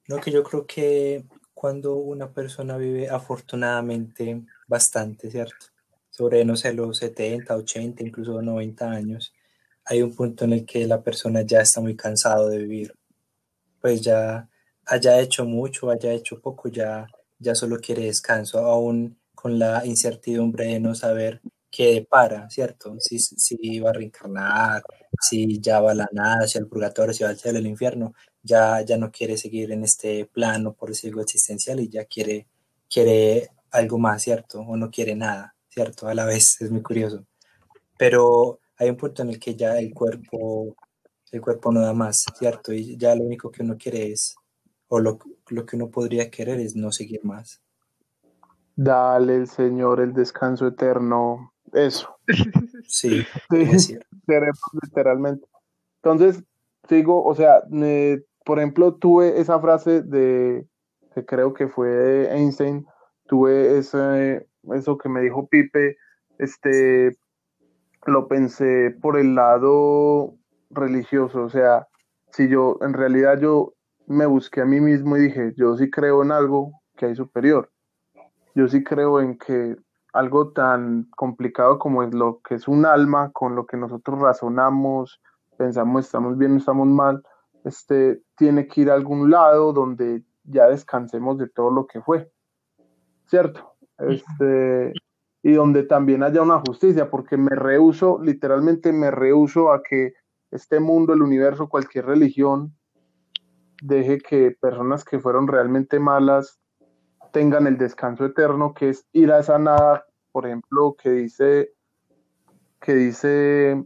No, 0.07 0.21
que 0.21 0.31
yo 0.31 0.41
creo 0.43 0.65
que 0.65 1.25
cuando 1.53 1.95
una 1.95 2.31
persona 2.31 2.77
vive 2.77 3.09
afortunadamente 3.09 4.41
bastante, 4.67 5.29
¿cierto? 5.29 5.65
Sobre, 6.09 6.45
no 6.45 6.55
sé, 6.55 6.73
los 6.73 6.97
70, 6.97 7.55
80, 7.55 8.03
incluso 8.03 8.41
90 8.41 8.89
años, 8.89 9.33
hay 9.83 10.01
un 10.01 10.15
punto 10.15 10.45
en 10.45 10.53
el 10.53 10.65
que 10.65 10.87
la 10.87 11.01
persona 11.03 11.41
ya 11.41 11.59
está 11.61 11.81
muy 11.81 11.95
cansado 11.97 12.47
de 12.49 12.59
vivir. 12.59 12.93
Pues 13.81 14.01
ya 14.01 14.49
haya 14.85 15.19
hecho 15.21 15.45
mucho, 15.45 15.91
haya 15.91 16.13
hecho 16.13 16.41
poco, 16.41 16.69
ya, 16.69 17.07
ya 17.39 17.55
solo 17.55 17.77
quiere 17.79 18.03
descanso, 18.05 18.59
aún 18.59 19.17
con 19.35 19.59
la 19.59 19.85
incertidumbre 19.85 20.67
de 20.67 20.79
no 20.79 20.95
saber 20.95 21.41
qué 21.71 22.07
para, 22.09 22.49
¿cierto? 22.49 22.95
Si, 22.99 23.19
si 23.19 23.79
va 23.79 23.91
a 23.91 23.93
reencarnar, 23.93 24.83
si 25.21 25.59
ya 25.61 25.81
va 25.81 25.91
a 25.91 25.95
la 25.95 26.07
nada, 26.13 26.47
si 26.47 26.57
al 26.57 26.67
purgatorio, 26.67 27.13
si 27.13 27.23
va 27.23 27.29
al 27.31 27.37
cielo, 27.39 27.59
al 27.59 27.67
infierno, 27.67 28.13
ya, 28.47 28.81
ya 28.81 28.97
no 28.97 29.11
quiere 29.11 29.37
seguir 29.37 29.71
en 29.71 29.83
este 29.83 30.25
plano, 30.25 30.73
por 30.73 30.89
decirlo, 30.89 31.21
existencial 31.21 31.79
y 31.79 31.89
ya 31.89 32.05
quiere, 32.05 32.47
quiere 32.89 33.49
algo 33.71 33.99
más, 33.99 34.23
¿cierto? 34.23 34.61
O 34.61 34.77
no 34.77 34.89
quiere 34.89 35.15
nada, 35.15 35.55
¿cierto? 35.67 36.07
A 36.07 36.13
la 36.15 36.25
vez, 36.25 36.61
es 36.61 36.71
muy 36.71 36.81
curioso. 36.81 37.25
Pero 37.97 38.59
hay 38.77 38.89
un 38.89 38.97
punto 38.97 39.21
en 39.21 39.29
el 39.29 39.39
que 39.39 39.55
ya 39.55 39.77
el 39.77 39.93
cuerpo, 39.93 40.75
el 41.31 41.41
cuerpo 41.41 41.71
no 41.71 41.81
da 41.81 41.93
más, 41.93 42.25
¿cierto? 42.37 42.73
Y 42.73 42.97
ya 42.97 43.15
lo 43.15 43.23
único 43.23 43.51
que 43.51 43.63
uno 43.63 43.77
quiere 43.77 44.11
es, 44.11 44.35
o 44.87 44.99
lo, 44.99 45.19
lo 45.49 45.65
que 45.65 45.75
uno 45.75 45.89
podría 45.89 46.31
querer 46.31 46.59
es 46.59 46.75
no 46.75 46.91
seguir 46.91 47.23
más. 47.23 47.61
Dale 48.75 49.35
el 49.35 49.47
Señor 49.47 49.99
el 49.99 50.13
descanso 50.13 50.67
eterno. 50.67 51.53
Eso. 51.73 52.17
Sí, 52.87 53.23
sí 53.79 53.97
literalmente. 54.83 55.47
Entonces, 56.01 56.43
sigo, 56.87 57.23
o 57.23 57.35
sea, 57.35 57.63
me, 57.69 58.23
por 58.47 58.59
ejemplo, 58.59 58.95
tuve 58.95 59.41
esa 59.41 59.59
frase 59.59 60.01
de, 60.01 60.65
que 61.13 61.25
creo 61.25 61.53
que 61.53 61.67
fue 61.67 61.89
de 61.89 62.31
Einstein, 62.33 62.87
tuve 63.25 63.77
ese, 63.77 64.47
eso 64.73 64.97
que 64.97 65.09
me 65.09 65.19
dijo 65.19 65.49
Pipe, 65.49 65.97
este, 66.39 67.11
lo 68.05 68.29
pensé 68.29 68.95
por 69.01 69.19
el 69.19 69.35
lado 69.35 70.33
religioso, 70.69 71.43
o 71.43 71.49
sea, 71.49 71.87
si 72.31 72.47
yo, 72.47 72.77
en 72.79 72.93
realidad 72.93 73.37
yo 73.37 73.73
me 74.05 74.25
busqué 74.25 74.61
a 74.61 74.65
mí 74.65 74.79
mismo 74.79 75.17
y 75.17 75.23
dije, 75.23 75.51
yo 75.57 75.75
sí 75.75 75.91
creo 75.91 76.23
en 76.23 76.31
algo 76.31 76.71
que 76.95 77.07
hay 77.07 77.15
superior. 77.17 77.69
Yo 78.55 78.69
sí 78.69 78.81
creo 78.81 79.19
en 79.19 79.37
que 79.37 79.75
algo 80.13 80.53
tan 80.53 81.09
complicado 81.17 81.79
como 81.79 82.01
es 82.01 82.13
lo 82.13 82.39
que 82.47 82.55
es 82.55 82.69
un 82.69 82.85
alma, 82.85 83.29
con 83.33 83.55
lo 83.55 83.65
que 83.65 83.75
nosotros 83.75 84.21
razonamos, 84.21 85.19
pensamos 85.57 86.05
estamos 86.05 86.37
bien 86.37 86.55
estamos 86.55 86.87
mal, 86.87 87.21
este, 87.67 88.21
tiene 88.35 88.67
que 88.67 88.81
ir 88.81 88.91
a 88.91 88.93
algún 88.93 89.29
lado 89.29 89.73
donde 89.73 90.23
ya 90.43 90.67
descansemos 90.67 91.37
de 91.37 91.49
todo 91.49 91.69
lo 91.69 91.85
que 91.85 92.01
fue, 92.01 92.31
¿cierto? 93.25 93.75
Este, 93.97 94.93
y 95.43 95.53
donde 95.53 95.83
también 95.83 96.23
haya 96.23 96.41
una 96.41 96.59
justicia, 96.59 97.09
porque 97.09 97.37
me 97.37 97.55
rehuso, 97.55 98.19
literalmente 98.21 98.93
me 98.93 99.11
rehuso 99.11 99.71
a 99.71 99.83
que 99.83 100.13
este 100.51 100.79
mundo, 100.79 101.13
el 101.13 101.21
universo, 101.21 101.69
cualquier 101.69 102.05
religión, 102.05 102.73
deje 103.81 104.17
que 104.17 104.55
personas 104.59 105.03
que 105.03 105.19
fueron 105.19 105.47
realmente 105.47 105.99
malas 105.99 106.59
tengan 107.31 107.67
el 107.67 107.77
descanso 107.77 108.25
eterno, 108.25 108.73
que 108.73 108.89
es 108.89 109.05
ir 109.11 109.31
a 109.31 109.39
esa 109.39 109.59
nada, 109.59 110.05
por 110.31 110.47
ejemplo, 110.47 110.95
que 111.01 111.11
dice, 111.11 111.73
que 112.79 112.95
dice 112.95 113.83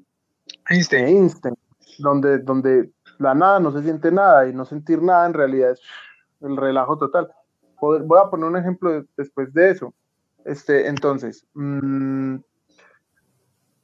Einstein, 0.69 1.55
donde, 1.99 2.39
donde 2.39 2.91
la 3.21 3.35
nada 3.35 3.59
no 3.59 3.71
se 3.71 3.83
siente 3.83 4.11
nada 4.11 4.47
y 4.47 4.53
no 4.53 4.65
sentir 4.65 5.01
nada 5.01 5.27
en 5.27 5.33
realidad 5.33 5.71
es 5.71 5.81
el 6.41 6.57
relajo 6.57 6.97
total. 6.97 7.31
Voy 7.79 8.19
a 8.19 8.29
poner 8.29 8.47
un 8.47 8.57
ejemplo 8.57 9.05
después 9.15 9.53
de 9.53 9.71
eso. 9.71 9.93
Este, 10.43 10.87
entonces, 10.87 11.45
mm, 11.53 12.37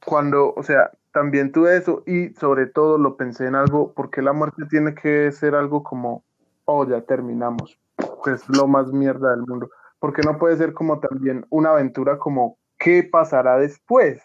cuando, 0.06 0.54
o 0.56 0.64
sea, 0.64 0.92
también 1.12 1.52
tuve 1.52 1.78
eso 1.78 2.04
y 2.06 2.30
sobre 2.34 2.66
todo 2.66 2.98
lo 2.98 3.16
pensé 3.16 3.46
en 3.46 3.56
algo, 3.56 3.94
porque 3.94 4.22
la 4.22 4.34
muerte 4.34 4.66
tiene 4.70 4.96
que 4.96 5.32
ser 5.32 5.56
algo 5.56 5.84
como, 5.84 6.24
oh, 6.66 6.86
ya 6.88 7.02
terminamos, 7.02 7.80
que 8.24 8.32
es 8.32 8.48
lo 8.50 8.68
más 8.68 8.92
mierda 8.92 9.32
del 9.32 9.46
mundo, 9.46 9.70
porque 10.00 10.22
no 10.24 10.38
puede 10.38 10.58
ser 10.58 10.74
como 10.74 11.00
también 11.00 11.46
una 11.50 11.72
aventura 11.72 12.18
como, 12.18 12.58
¿qué 12.78 13.04
pasará 13.04 13.58
después? 13.58 14.22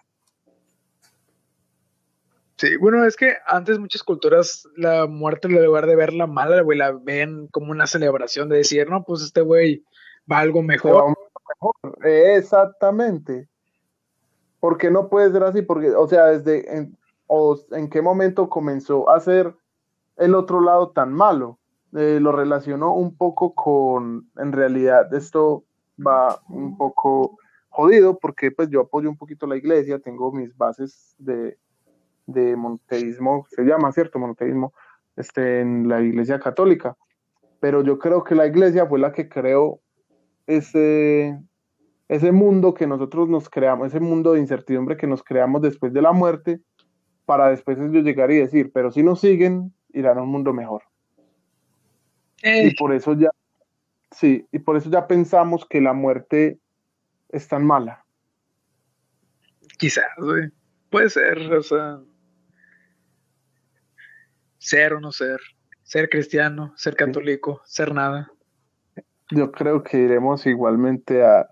Sí, 2.56 2.76
bueno, 2.76 3.04
es 3.04 3.16
que 3.16 3.34
antes 3.46 3.78
muchas 3.78 4.02
culturas 4.02 4.68
la 4.76 5.06
muerte 5.06 5.48
en 5.48 5.64
lugar 5.64 5.86
de 5.86 5.96
verla 5.96 6.26
mala, 6.26 6.60
güey, 6.62 6.78
la 6.78 6.92
ven 6.92 7.48
como 7.48 7.72
una 7.72 7.86
celebración 7.86 8.48
de 8.48 8.58
decir, 8.58 8.88
no, 8.88 9.04
pues 9.04 9.22
este 9.22 9.40
güey 9.40 9.84
va 10.30 10.38
algo 10.38 10.62
mejor. 10.62 11.14
Exactamente. 12.02 13.48
Porque 14.60 14.90
no 14.90 15.08
puede 15.08 15.32
ser 15.32 15.42
así, 15.42 15.62
porque, 15.62 15.90
o 15.90 16.06
sea, 16.06 16.26
desde 16.26 16.76
en, 16.76 16.96
o 17.26 17.58
en 17.72 17.88
qué 17.88 18.00
momento 18.00 18.48
comenzó 18.48 19.10
a 19.10 19.18
ser 19.18 19.54
el 20.16 20.34
otro 20.34 20.60
lado 20.60 20.90
tan 20.90 21.12
malo. 21.12 21.58
Eh, 21.94 22.20
lo 22.20 22.32
relacionó 22.32 22.94
un 22.94 23.16
poco 23.16 23.54
con, 23.54 24.30
en 24.36 24.52
realidad, 24.52 25.12
esto 25.12 25.64
va 25.98 26.40
un 26.48 26.78
poco 26.78 27.38
jodido 27.68 28.18
porque 28.18 28.50
pues 28.50 28.70
yo 28.70 28.82
apoyo 28.82 29.10
un 29.10 29.16
poquito 29.16 29.46
la 29.46 29.56
iglesia, 29.56 29.98
tengo 29.98 30.32
mis 30.32 30.56
bases 30.56 31.14
de, 31.18 31.58
de 32.26 32.56
monoteísmo, 32.56 33.46
se 33.50 33.62
llama, 33.62 33.92
¿cierto? 33.92 34.18
Monoteísmo, 34.18 34.72
este, 35.16 35.60
en 35.60 35.88
la 35.88 36.00
Iglesia 36.00 36.38
Católica. 36.38 36.96
Pero 37.60 37.82
yo 37.82 37.98
creo 37.98 38.24
que 38.24 38.34
la 38.34 38.46
Iglesia 38.46 38.86
fue 38.86 38.98
la 38.98 39.12
que 39.12 39.28
creó 39.28 39.80
ese, 40.46 41.38
ese 42.08 42.32
mundo 42.32 42.74
que 42.74 42.86
nosotros 42.86 43.28
nos 43.28 43.48
creamos, 43.48 43.88
ese 43.88 44.00
mundo 44.00 44.32
de 44.32 44.40
incertidumbre 44.40 44.96
que 44.96 45.06
nos 45.06 45.22
creamos 45.22 45.62
después 45.62 45.92
de 45.92 46.02
la 46.02 46.12
muerte, 46.12 46.60
para 47.24 47.48
después 47.48 47.78
ellos 47.78 48.04
llegar 48.04 48.30
y 48.30 48.38
decir, 48.38 48.72
pero 48.72 48.90
si 48.90 49.02
nos 49.02 49.20
siguen, 49.20 49.72
irán 49.92 50.18
a 50.18 50.22
un 50.22 50.28
mundo 50.28 50.52
mejor. 50.52 50.82
Y 52.42 52.74
por 52.74 52.92
eso 52.92 53.14
ya, 53.14 53.30
sí, 54.10 54.46
y 54.50 54.58
por 54.58 54.76
eso 54.76 54.90
ya 54.90 55.06
pensamos 55.06 55.64
que 55.64 55.80
la 55.80 55.92
muerte 55.92 56.58
es 57.28 57.46
tan 57.46 57.64
mala. 57.64 58.04
Quizás, 59.78 60.04
Puede 60.90 61.08
ser, 61.08 61.38
o 61.54 61.62
sea, 61.62 62.00
ser 64.62 64.94
o 64.94 65.00
no 65.00 65.10
ser, 65.10 65.40
ser 65.82 66.08
cristiano, 66.08 66.72
ser 66.76 66.94
católico, 66.94 67.60
ser 67.64 67.92
nada. 67.92 68.30
Yo 69.30 69.50
creo 69.50 69.82
que 69.82 69.98
iremos 69.98 70.46
igualmente 70.46 71.24
a, 71.24 71.48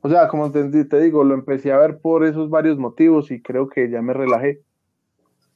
o 0.00 0.08
sea, 0.08 0.26
como 0.28 0.50
te, 0.50 0.68
digo, 1.00 1.22
lo 1.22 1.34
empecé 1.34 1.70
a 1.70 1.78
ver 1.78 1.98
por 1.98 2.24
esos 2.24 2.50
varios 2.50 2.78
motivos 2.78 3.30
y 3.30 3.40
creo 3.40 3.68
que 3.68 3.88
ya 3.88 4.02
me 4.02 4.12
relajé. 4.12 4.60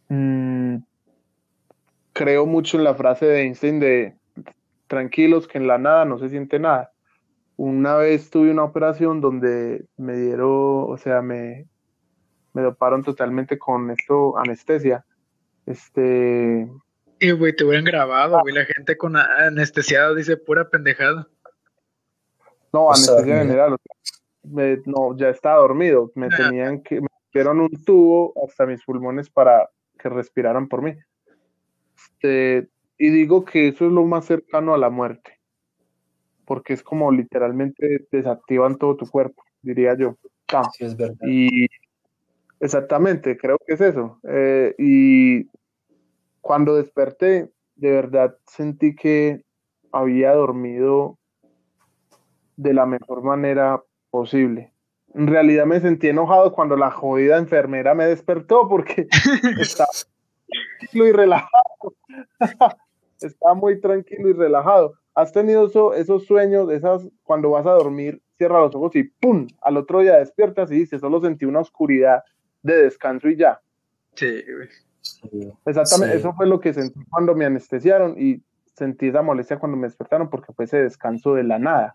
Mm, 0.09 0.77
creo 2.13 2.47
mucho 2.47 2.79
en 2.79 2.85
la 2.85 2.95
frase 2.95 3.27
de 3.27 3.43
Einstein 3.43 3.81
de 3.81 4.17
tranquilos 4.87 5.49
que 5.49 5.59
en 5.59 5.67
la 5.67 5.79
nada 5.79 6.05
no 6.05 6.19
se 6.19 6.29
siente 6.29 6.61
nada. 6.61 6.93
Una 7.57 7.97
vez 7.97 8.31
tuve 8.31 8.51
una 8.51 8.65
operación 8.65 9.21
donde 9.21 9.87
me 9.97 10.17
dieron, 10.17 10.87
o 10.89 10.97
sea, 10.99 11.21
me, 11.21 11.67
me 12.53 12.63
doparon 12.63 13.03
totalmente 13.03 13.59
con 13.59 13.91
esto, 13.91 14.39
anestesia. 14.39 15.05
Este, 15.67 16.69
y, 17.23 17.31
güey, 17.31 17.55
te 17.55 17.65
hubieran 17.65 17.85
grabado, 17.85 18.41
güey. 18.41 18.53
La 18.53 18.65
gente 18.65 18.97
con 18.97 19.17
anestesiada 19.17 20.13
dice 20.13 20.37
pura 20.37 20.69
pendejada. 20.69 21.29
No, 22.73 22.91
anestesia 22.91 23.39
general. 23.39 23.77
no, 24.43 25.17
ya 25.17 25.29
estaba 25.29 25.61
dormido. 25.61 26.11
Me 26.17 26.27
ah. 26.27 26.37
tenían 26.37 26.83
que. 26.83 27.01
Me 27.01 27.07
dieron 27.33 27.61
un 27.61 27.71
tubo 27.85 28.35
hasta 28.45 28.67
mis 28.67 28.83
pulmones 28.85 29.31
para 29.31 29.71
que 29.99 30.09
respiraran 30.09 30.69
por 30.69 30.83
mí. 30.83 30.97
Este, 31.97 32.69
y 32.99 33.11
digo 33.11 33.45
que 33.45 33.69
eso 33.69 33.87
es 33.87 33.93
lo 33.93 34.05
más 34.05 34.25
cercano 34.25 34.75
a 34.75 34.79
la 34.79 34.91
muerte. 34.91 35.39
Porque 36.45 36.73
es 36.73 36.83
como 36.83 37.13
literalmente 37.13 38.07
desactivan 38.11 38.79
todo 38.79 38.97
tu 38.97 39.07
cuerpo, 39.09 39.45
diría 39.63 39.97
yo. 39.97 40.17
sí, 40.73 40.85
es 40.85 40.97
verdad. 40.97 41.17
Y 41.25 41.67
exactamente, 42.59 43.37
creo 43.37 43.59
que 43.65 43.75
es 43.75 43.81
eso. 43.81 44.19
Eh, 44.25 44.75
y 44.77 45.47
cuando 46.43 46.77
desperté, 46.77 47.51
de 47.77 47.91
verdad 47.91 48.37
sentí 48.47 48.95
que 48.95 49.43
había 49.93 50.35
dormido 50.35 51.19
de 52.57 52.75
la 52.75 52.85
mejor 52.85 53.23
manera 53.23 53.83
posible. 54.11 54.73
En 55.15 55.27
realidad 55.27 55.67
me 55.67 55.81
sentí 55.81 56.09
enojado 56.09 56.53
cuando 56.53 56.77
la 56.77 56.91
jodida 56.91 57.39
enfermera 57.39 57.95
me 57.95 58.07
despertó 58.07 58.69
porque 58.69 59.09
estaba 59.61 59.91
tranquilo 60.79 61.07
y 61.07 61.13
relajado. 61.13 61.95
estaba 63.21 63.55
muy 63.55 63.81
tranquilo 63.81 64.29
y 64.29 64.33
relajado. 64.33 64.95
¿Has 65.15 65.33
tenido 65.33 65.71
esos 65.95 66.27
sueños, 66.27 66.71
esas 66.71 67.09
cuando 67.23 67.51
vas 67.51 67.67
a 67.67 67.73
dormir, 67.73 68.23
cierra 68.39 68.61
los 68.61 68.75
ojos 68.75 68.97
y 68.97 69.05
¡pum! 69.05 69.47
Al 69.61 69.77
otro 69.77 70.01
día 70.01 70.17
despiertas 70.17 70.73
y 70.73 70.77
dices, 70.77 71.01
solo 71.01 71.21
sentí 71.21 71.45
una 71.45 71.61
oscuridad 71.61 72.23
de 72.63 72.85
descanso 72.85 73.29
y 73.29 73.37
ya. 73.37 73.61
Sí, 74.15 74.43
Exactamente, 75.67 76.17
eso 76.17 76.33
fue 76.35 76.47
lo 76.47 76.61
que 76.61 76.73
sentí 76.75 77.05
cuando 77.11 77.35
me 77.35 77.45
anestesiaron 77.45 78.17
y 78.19 78.43
sentí 78.75 79.09
esa 79.09 79.23
molestia 79.23 79.59
cuando 79.59 79.77
me 79.77 79.87
despertaron 79.87 80.31
porque 80.31 80.53
fue 80.53 80.65
ese 80.65 80.79
descanso 80.79 81.35
de 81.35 81.45
la 81.45 81.59
nada. 81.59 81.95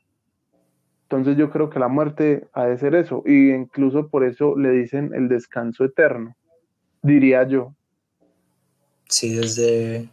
Entonces 1.04 1.38
yo 1.38 1.50
creo 1.50 1.70
que 1.70 1.80
la 1.80 1.88
muerte 1.88 2.48
ha 2.52 2.66
de 2.66 2.78
ser 2.78 2.94
eso 2.96 3.24
y 3.26 3.52
incluso 3.52 4.10
por 4.10 4.26
eso 4.26 4.58
le 4.58 4.72
dicen 4.72 5.14
el 5.14 5.30
descanso 5.30 5.86
eterno, 5.86 6.36
diría 7.02 7.48
yo. 7.48 7.74
Sí, 9.08 9.34
desde 9.34 10.10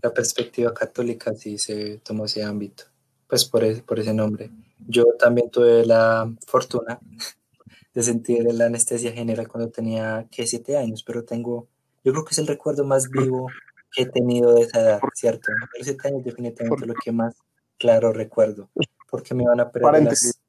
la 0.00 0.10
perspectiva 0.14 0.72
católica 0.72 1.34
sí 1.34 1.58
se 1.58 1.98
tomó 1.98 2.24
ese 2.24 2.42
ámbito, 2.42 2.84
pues 3.28 3.44
por, 3.44 3.62
por 3.82 3.98
ese 3.98 4.14
nombre. 4.14 4.50
Yo 4.88 5.04
también 5.18 5.50
tuve 5.50 5.84
la 5.84 6.32
fortuna 6.46 6.98
de 7.94 8.02
sentir 8.02 8.44
la 8.54 8.66
anestesia 8.66 9.12
general 9.12 9.46
cuando 9.46 9.70
tenía 9.70 10.26
que 10.30 10.46
siete 10.46 10.78
años, 10.78 11.02
pero 11.02 11.22
tengo 11.22 11.68
yo 12.04 12.12
creo 12.12 12.24
que 12.24 12.30
es 12.32 12.38
el 12.38 12.46
recuerdo 12.46 12.84
más 12.84 13.10
vivo 13.10 13.48
que 13.92 14.02
he 14.02 14.06
tenido 14.06 14.54
de 14.54 14.62
esa 14.62 14.80
edad, 14.80 15.00
¿cierto? 15.14 15.50
Los 15.76 15.86
siete 15.86 16.08
años 16.08 16.24
definitivamente 16.24 16.86
lo 16.86 16.94
que 16.94 17.12
más 17.12 17.36
claro 17.78 18.12
recuerdo, 18.12 18.70
porque 19.10 19.34
me 19.34 19.44
van 19.44 19.60
a 19.60 19.70
perder 19.70 19.90
paréntesis. 19.90 20.40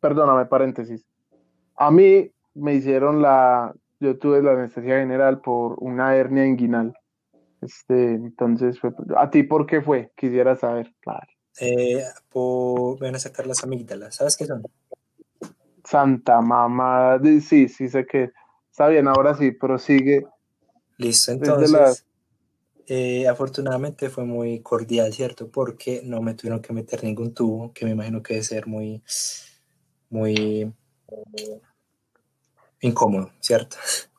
Perdóname, 0.00 0.46
paréntesis. 0.46 1.04
A 1.76 1.90
mí 1.90 2.30
me 2.54 2.74
hicieron 2.74 3.20
la, 3.20 3.74
yo 4.00 4.18
tuve 4.18 4.42
la 4.42 4.52
anestesia 4.52 4.98
general 4.98 5.40
por 5.40 5.76
una 5.78 6.14
hernia 6.16 6.46
inguinal. 6.46 6.94
Este, 7.60 8.14
entonces, 8.14 8.78
¿a 9.16 9.30
ti 9.30 9.42
por 9.42 9.66
qué 9.66 9.82
fue? 9.82 10.12
Quisiera 10.16 10.54
saber, 10.56 10.94
claro. 11.00 11.26
Eh, 11.60 12.04
por, 12.28 13.00
van 13.00 13.16
a 13.16 13.18
sacar 13.18 13.46
las 13.46 13.64
amígdalas, 13.64 14.14
¿sabes 14.14 14.36
qué 14.36 14.46
son? 14.46 14.62
Santa 15.84 16.40
mamá, 16.40 17.18
sí, 17.40 17.68
sí 17.68 17.88
sé 17.88 18.06
que 18.06 18.30
Está 18.78 18.86
bien, 18.86 19.08
ahora 19.08 19.34
sí, 19.34 19.50
prosigue. 19.50 20.24
Listo, 20.98 21.32
entonces, 21.32 22.06
eh, 22.86 23.26
afortunadamente 23.26 24.08
fue 24.08 24.24
muy 24.24 24.60
cordial, 24.60 25.12
¿cierto? 25.12 25.50
Porque 25.50 26.02
no 26.04 26.22
me 26.22 26.34
tuvieron 26.34 26.62
que 26.62 26.72
meter 26.72 27.02
ningún 27.02 27.34
tubo, 27.34 27.72
que 27.72 27.84
me 27.84 27.90
imagino 27.90 28.22
que 28.22 28.34
debe 28.34 28.44
ser 28.44 28.68
muy, 28.68 29.02
muy 30.10 30.72
incómodo, 32.80 33.32
¿cierto? 33.40 33.76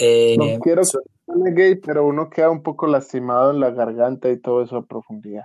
Eh, 0.00 0.36
no 0.38 0.60
quiero 0.60 0.82
pone 1.26 1.50
gay, 1.50 1.74
pero 1.74 2.06
uno 2.06 2.30
queda 2.30 2.50
un 2.50 2.62
poco 2.62 2.86
lastimado 2.86 3.50
en 3.50 3.58
la 3.58 3.72
garganta 3.72 4.30
y 4.30 4.38
todo 4.38 4.62
eso 4.62 4.76
a 4.76 4.86
profundidad. 4.86 5.42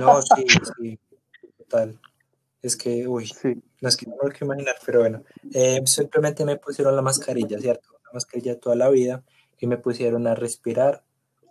No, 0.00 0.22
sí, 0.22 0.46
sí, 0.78 0.98
total. 1.58 2.00
Es 2.62 2.74
que, 2.74 3.06
uy, 3.06 3.26
Sí. 3.42 3.62
No 3.80 3.88
es 3.88 3.96
que 3.96 4.06
imaginar, 4.44 4.76
pero 4.84 5.00
bueno, 5.00 5.22
eh, 5.52 5.82
simplemente 5.84 6.44
me 6.44 6.56
pusieron 6.56 6.96
la 6.96 7.02
mascarilla, 7.02 7.58
¿cierto? 7.58 7.88
La 8.04 8.10
mascarilla 8.12 8.58
toda 8.58 8.76
la 8.76 8.88
vida 8.88 9.22
y 9.58 9.66
me 9.66 9.78
pusieron 9.78 10.26
a 10.26 10.34
respirar 10.34 11.04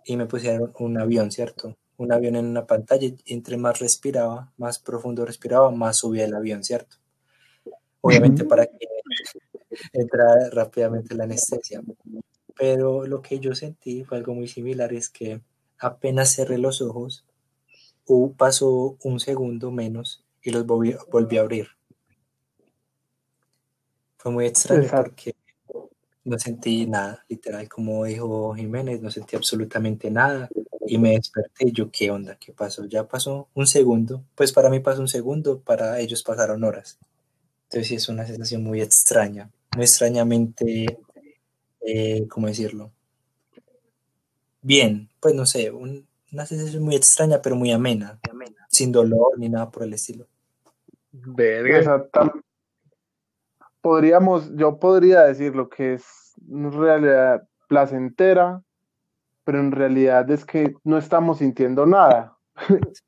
y 0.04 0.16
me 0.16 0.26
pusieron 0.26 0.72
un 0.78 0.98
avión, 0.98 1.30
¿cierto? 1.30 1.76
Un 1.96 2.12
avión 2.12 2.36
en 2.36 2.46
una 2.46 2.66
pantalla 2.66 3.06
y 3.06 3.16
entre 3.26 3.56
más 3.56 3.78
respiraba, 3.78 4.52
más 4.56 4.78
profundo 4.78 5.24
respiraba, 5.24 5.70
más 5.70 5.98
subía 5.98 6.24
el 6.24 6.34
avión, 6.34 6.62
¿cierto? 6.64 6.96
Obviamente 8.00 8.44
para 8.44 8.66
que 8.66 8.86
entrara 9.92 10.50
rápidamente 10.50 11.14
la 11.14 11.24
anestesia. 11.24 11.82
Pero 12.56 13.06
lo 13.06 13.22
que 13.22 13.38
yo 13.38 13.54
sentí 13.54 14.04
fue 14.04 14.18
algo 14.18 14.34
muy 14.34 14.48
similar, 14.48 14.92
es 14.92 15.10
que 15.10 15.40
apenas 15.78 16.34
cerré 16.34 16.58
los 16.58 16.80
ojos, 16.80 17.24
pasó 18.36 18.96
un 19.02 19.20
segundo 19.20 19.70
menos 19.70 20.24
y 20.42 20.50
los 20.50 20.64
volví, 20.64 20.94
volví 21.10 21.38
a 21.38 21.40
abrir. 21.40 21.75
Fue 24.18 24.32
muy 24.32 24.46
extraño 24.46 24.82
Exacto. 24.82 25.10
porque 25.10 25.34
no 26.24 26.38
sentí 26.38 26.86
nada, 26.86 27.24
literal, 27.28 27.68
como 27.68 28.04
dijo 28.04 28.54
Jiménez, 28.54 29.00
no 29.00 29.10
sentí 29.10 29.36
absolutamente 29.36 30.10
nada 30.10 30.48
y 30.86 30.98
me 30.98 31.10
desperté 31.12 31.68
y 31.68 31.72
yo, 31.72 31.90
¿qué 31.90 32.10
onda? 32.10 32.36
¿Qué 32.36 32.52
pasó? 32.52 32.84
Ya 32.86 33.06
pasó 33.06 33.48
un 33.54 33.66
segundo, 33.66 34.24
pues 34.34 34.52
para 34.52 34.68
mí 34.70 34.80
pasó 34.80 35.00
un 35.00 35.08
segundo, 35.08 35.60
para 35.60 36.00
ellos 36.00 36.22
pasaron 36.22 36.64
horas. 36.64 36.98
Entonces 37.64 37.88
sí 37.88 37.94
es 37.96 38.08
una 38.08 38.26
sensación 38.26 38.62
muy 38.64 38.80
extraña, 38.80 39.50
muy 39.76 39.84
extrañamente, 39.84 40.98
eh, 41.80 42.26
¿cómo 42.28 42.46
decirlo? 42.48 42.90
Bien, 44.62 45.08
pues 45.20 45.34
no 45.34 45.46
sé, 45.46 45.70
un- 45.70 46.06
una 46.32 46.44
sensación 46.46 46.82
muy 46.82 46.96
extraña 46.96 47.40
pero 47.40 47.54
muy 47.54 47.70
amena, 47.70 48.18
sin 48.68 48.90
dolor 48.90 49.38
ni 49.38 49.48
nada 49.48 49.70
por 49.70 49.84
el 49.84 49.92
estilo. 49.94 50.26
Verga. 51.12 51.78
Exactamente. 51.78 52.40
Podríamos, 53.86 54.52
yo 54.56 54.80
podría 54.80 55.20
decir 55.22 55.54
lo 55.54 55.68
que 55.68 55.94
es 55.94 56.34
en 56.50 56.72
realidad 56.72 57.46
placentera, 57.68 58.60
pero 59.44 59.60
en 59.60 59.70
realidad 59.70 60.28
es 60.28 60.44
que 60.44 60.74
no 60.82 60.98
estamos 60.98 61.38
sintiendo 61.38 61.86
nada. 61.86 62.36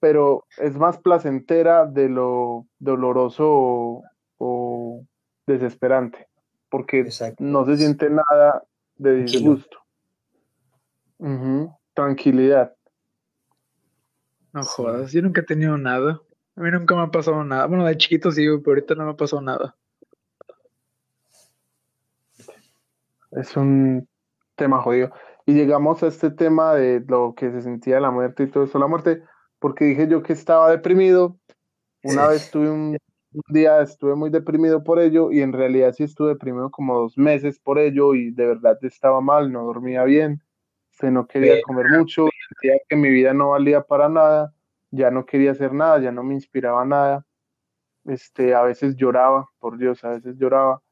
pero 0.00 0.46
es 0.58 0.76
más 0.76 0.98
placentera 0.98 1.86
de 1.86 2.08
lo 2.08 2.66
doloroso 2.80 3.44
o, 3.48 4.02
o 4.38 5.06
desesperante, 5.46 6.26
porque 6.70 6.98
Exacto. 6.98 7.44
no 7.44 7.64
se 7.64 7.76
siente 7.76 8.10
nada 8.10 8.64
de 8.96 9.22
disgusto. 9.22 9.78
Tranquilidad. 11.94 12.74
No 14.52 14.64
jodas, 14.64 15.12
yo 15.12 15.22
nunca 15.22 15.42
he 15.42 15.44
tenido 15.44 15.78
nada. 15.78 16.20
A 16.56 16.60
mí 16.62 16.70
nunca 16.72 16.96
me 16.96 17.02
ha 17.02 17.12
pasado 17.12 17.44
nada. 17.44 17.66
Bueno, 17.66 17.84
de 17.84 17.96
chiquito 17.96 18.32
sí, 18.32 18.44
pero 18.58 18.72
ahorita 18.72 18.96
no 18.96 19.04
me 19.04 19.12
ha 19.12 19.16
pasado 19.16 19.40
nada. 19.40 19.76
Es 23.34 23.56
un 23.56 24.08
tema 24.56 24.80
jodido. 24.82 25.10
Y 25.46 25.54
llegamos 25.54 26.02
a 26.02 26.06
este 26.06 26.30
tema 26.30 26.74
de 26.74 27.04
lo 27.06 27.34
que 27.36 27.50
se 27.50 27.62
sentía 27.62 28.00
la 28.00 28.10
muerte 28.10 28.44
y 28.44 28.46
todo 28.46 28.64
eso, 28.64 28.78
la 28.78 28.86
muerte, 28.86 29.22
porque 29.58 29.84
dije 29.84 30.08
yo 30.08 30.22
que 30.22 30.32
estaba 30.32 30.70
deprimido. 30.70 31.38
Una 32.02 32.26
Sí. 32.26 32.32
vez 32.32 32.50
tuve 32.50 32.70
un, 32.70 32.96
un 33.32 33.42
día, 33.54 33.80
estuve 33.80 34.14
muy 34.14 34.30
deprimido 34.30 34.84
por 34.84 34.98
ello 34.98 35.30
y 35.32 35.40
en 35.40 35.52
realidad 35.52 35.92
sí 35.92 36.04
estuve 36.04 36.28
deprimido 36.30 36.70
como 36.70 36.98
dos 36.98 37.18
meses 37.18 37.58
por 37.58 37.78
ello 37.78 38.14
y 38.14 38.30
de 38.30 38.46
verdad 38.46 38.78
estaba 38.82 39.20
mal, 39.20 39.50
no 39.50 39.64
dormía 39.64 40.04
bien, 40.04 40.42
este, 40.92 41.10
no 41.10 41.26
quería 41.26 41.60
comer 41.62 41.86
mucho, 41.90 42.26
sentía 42.48 42.78
que 42.88 42.96
mi 42.96 43.10
vida 43.10 43.34
no 43.34 43.50
valía 43.50 43.82
para 43.82 44.08
nada, 44.08 44.54
ya 44.90 45.10
no 45.10 45.26
quería 45.26 45.50
hacer 45.50 45.72
nada, 45.72 45.98
ya 45.98 46.12
no 46.12 46.22
me 46.22 46.34
inspiraba 46.34 46.84
nada. 46.84 47.26
Este, 48.04 48.54
a 48.54 48.62
veces 48.62 48.96
lloraba, 48.96 49.48
por 49.58 49.78
Dios, 49.78 50.04
a 50.04 50.10
veces 50.10 50.36
lloraba. 50.36 50.82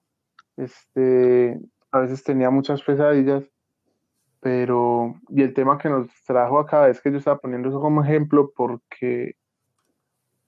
Este, 0.56 1.60
a 1.92 2.00
veces 2.00 2.24
tenía 2.24 2.50
muchas 2.50 2.82
pesadillas, 2.82 3.44
pero, 4.40 5.14
y 5.28 5.42
el 5.42 5.54
tema 5.54 5.78
que 5.78 5.88
nos 5.88 6.08
trajo 6.24 6.58
acá 6.58 6.88
es 6.88 7.00
que 7.00 7.12
yo 7.12 7.18
estaba 7.18 7.38
poniendo 7.38 7.68
eso 7.68 7.80
como 7.80 8.02
ejemplo 8.02 8.52
porque 8.56 9.36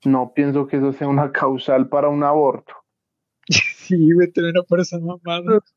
no 0.05 0.33
pienso 0.35 0.67
que 0.67 0.79
eso 0.79 0.93
sea 0.93 1.09
una 1.09 1.31
causal 1.33 1.89
para 1.89 2.09
un 2.09 2.25
aborto. 2.25 2.75
Sí, 3.85 4.15
güey, 4.15 4.33
tener 4.33 4.55
por 4.67 4.81
esa 4.81 4.99
mamada. 4.99 5.61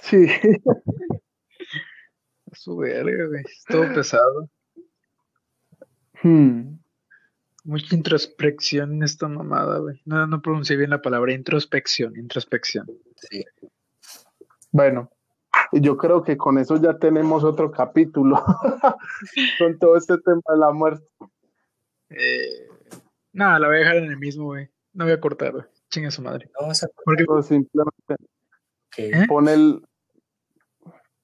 Sí, 0.00 0.26
Su 2.52 2.78
verga, 2.78 3.26
güey. 3.26 3.42
Es 3.44 3.64
todo 3.68 3.94
pesado. 3.94 4.48
Hmm, 6.22 6.80
Mucha 7.64 7.94
introspección 7.94 8.94
en 8.94 9.02
esta 9.02 9.28
mamada, 9.28 9.78
güey. 9.78 10.00
No, 10.06 10.26
no 10.26 10.40
pronuncié 10.40 10.76
bien 10.76 10.90
la 10.90 11.02
palabra 11.02 11.34
introspección, 11.34 12.16
introspección. 12.16 12.86
Sí. 13.16 13.44
Bueno, 14.72 15.10
y 15.72 15.80
yo 15.80 15.96
creo 15.96 16.22
que 16.22 16.36
con 16.36 16.58
eso 16.58 16.76
ya 16.76 16.98
tenemos 16.98 17.44
otro 17.44 17.70
capítulo, 17.70 18.36
con 19.58 19.78
todo 19.78 19.96
este 19.96 20.18
tema 20.18 20.42
de 20.48 20.58
la 20.58 20.72
muerte. 20.72 21.06
Eh, 22.10 22.68
nada, 23.32 23.58
la 23.58 23.68
voy 23.68 23.76
a 23.76 23.80
dejar 23.80 23.96
en 23.96 24.04
el 24.04 24.16
mismo, 24.16 24.46
güey. 24.46 24.68
No 24.92 25.04
voy 25.04 25.12
a 25.12 25.20
cortar, 25.20 25.52
güey. 25.52 25.64
Chinga 25.90 26.10
su 26.10 26.22
madre. 26.22 26.46
No 26.54 26.62
vamos 26.62 26.82
a 26.82 26.88
Porque, 27.04 27.24
simplemente 27.42 28.16
¿Eh? 28.96 29.26
pon 29.28 29.48
el, 29.48 29.82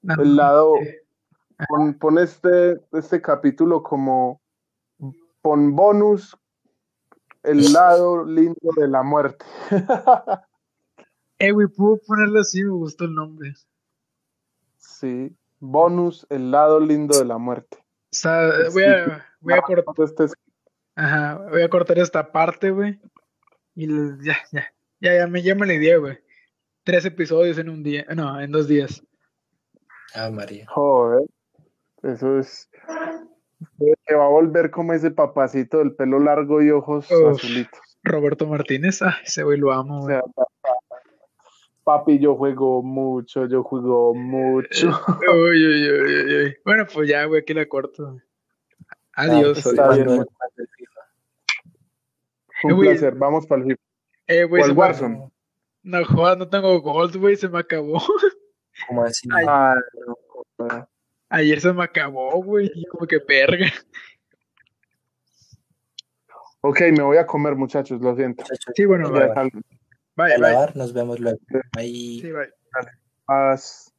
no, 0.01 0.21
el 0.21 0.35
lado, 0.35 0.73
pon, 1.67 1.93
pon 1.97 2.17
este, 2.17 2.77
este 2.93 3.21
capítulo 3.21 3.83
como, 3.83 4.41
pon 5.41 5.75
bonus, 5.75 6.37
el 7.43 7.71
lado 7.73 8.25
lindo 8.25 8.71
de 8.75 8.87
la 8.87 9.03
muerte. 9.03 9.45
eh, 11.39 11.51
güey, 11.51 11.67
puedo 11.67 11.97
ponerlo 12.05 12.39
así, 12.39 12.63
me 12.63 12.71
gustó 12.71 13.05
el 13.05 13.13
nombre. 13.15 13.53
Sí, 14.77 15.35
bonus, 15.59 16.25
el 16.29 16.51
lado 16.51 16.79
lindo 16.79 17.17
de 17.17 17.25
la 17.25 17.37
muerte. 17.37 17.77
O 17.77 17.83
sea, 18.11 18.49
voy 18.73 18.83
a, 18.83 19.25
voy 19.41 19.53
a 19.53 19.61
cortar. 19.61 19.93
Este- 20.05 20.25
Ajá, 20.95 21.35
voy 21.49 21.61
a 21.61 21.69
cortar 21.69 21.99
esta 21.99 22.31
parte, 22.31 22.71
güey. 22.71 22.99
Y 23.75 23.87
ya, 24.23 24.37
ya, 24.51 24.65
ya, 24.99 25.15
ya 25.17 25.27
me, 25.27 25.43
ya 25.43 25.53
me 25.53 25.67
la 25.67 25.73
idea, 25.75 25.97
güey. 25.97 26.17
Tres 26.83 27.05
episodios 27.05 27.57
en 27.59 27.69
un 27.69 27.83
día, 27.83 28.05
no, 28.15 28.39
en 28.41 28.51
dos 28.51 28.67
días. 28.67 29.03
Ah, 30.15 30.29
María. 30.31 30.65
Joder, 30.69 31.27
eso 32.01 32.39
es. 32.39 32.69
Se 34.07 34.15
va 34.15 34.25
a 34.25 34.29
volver 34.29 34.71
como 34.71 34.93
ese 34.93 35.11
papacito 35.11 35.79
del 35.79 35.93
pelo 35.93 36.19
largo 36.19 36.61
y 36.63 36.71
ojos 36.71 37.07
Uf. 37.11 37.35
azulitos. 37.37 37.79
Roberto 38.03 38.47
Martínez, 38.47 39.01
ah, 39.01 39.17
ese 39.23 39.43
güey 39.43 39.59
lo 39.59 39.71
amo, 39.73 39.97
O 39.99 40.01
güey. 40.03 40.15
sea, 40.15 40.23
papi, 41.87 42.19
yo 42.19 42.35
juego 42.35 42.83
mucho, 42.83 43.45
yo 43.45 43.63
juego 43.63 44.13
mucho. 44.13 44.87
Uy, 45.33 45.65
uy, 45.65 45.89
uy, 45.89 46.35
uy. 46.43 46.57
Bueno, 46.65 46.85
pues 46.93 47.07
ya, 47.07 47.23
güey, 47.23 47.39
aquí 47.41 47.53
la 47.53 47.65
corto. 47.65 48.17
Adiós, 49.13 49.65
está 49.65 49.95
bien. 49.95 50.05
FIFA. 50.05 51.01
Un 52.63 52.71
Eh, 52.71 52.89
placer, 52.89 53.15
vamos 53.15 53.47
para 53.47 53.61
el 53.61 53.67
FIFA. 53.69 53.81
Eh, 54.27 54.43
güey, 54.43 54.63
el 54.63 54.69
me- 54.73 54.73
Warzone. 54.75 55.31
No 55.83 56.03
jodas, 56.05 56.37
no 56.37 56.49
tengo 56.49 56.81
gold, 56.81 57.15
güey, 57.15 57.37
se 57.37 57.47
me 57.47 57.59
acabó. 57.59 58.01
¿Cómo 58.89 59.03
así? 59.05 59.29
Ay. 59.33 59.45
Ay, 59.47 59.75
no, 60.05 60.17
joder. 60.57 60.85
Ayer 61.29 61.61
se 61.61 61.71
me 61.71 61.83
acabó, 61.85 62.43
güey. 62.43 62.69
Como 62.91 63.07
que 63.07 63.19
verga. 63.25 63.67
Ok, 66.59 66.81
me 66.97 67.03
voy 67.03 67.15
a 67.17 67.25
comer, 67.25 67.55
muchachos, 67.55 68.01
lo 68.01 68.13
siento. 68.13 68.43
Sí, 68.75 68.83
bueno, 68.83 69.09
voy 69.09 69.21
a 69.21 69.27
Ya, 69.33 69.49
bye. 70.17 70.27
Bye, 70.27 70.33
a 70.33 70.39
bye. 70.39 70.51
lavar, 70.53 70.75
nos 70.75 70.93
vemos 70.93 71.19
luego. 71.19 71.39
Bye. 71.75 72.19
Sí, 72.21 72.31
bye. 72.31 72.51
paz. 73.25 73.96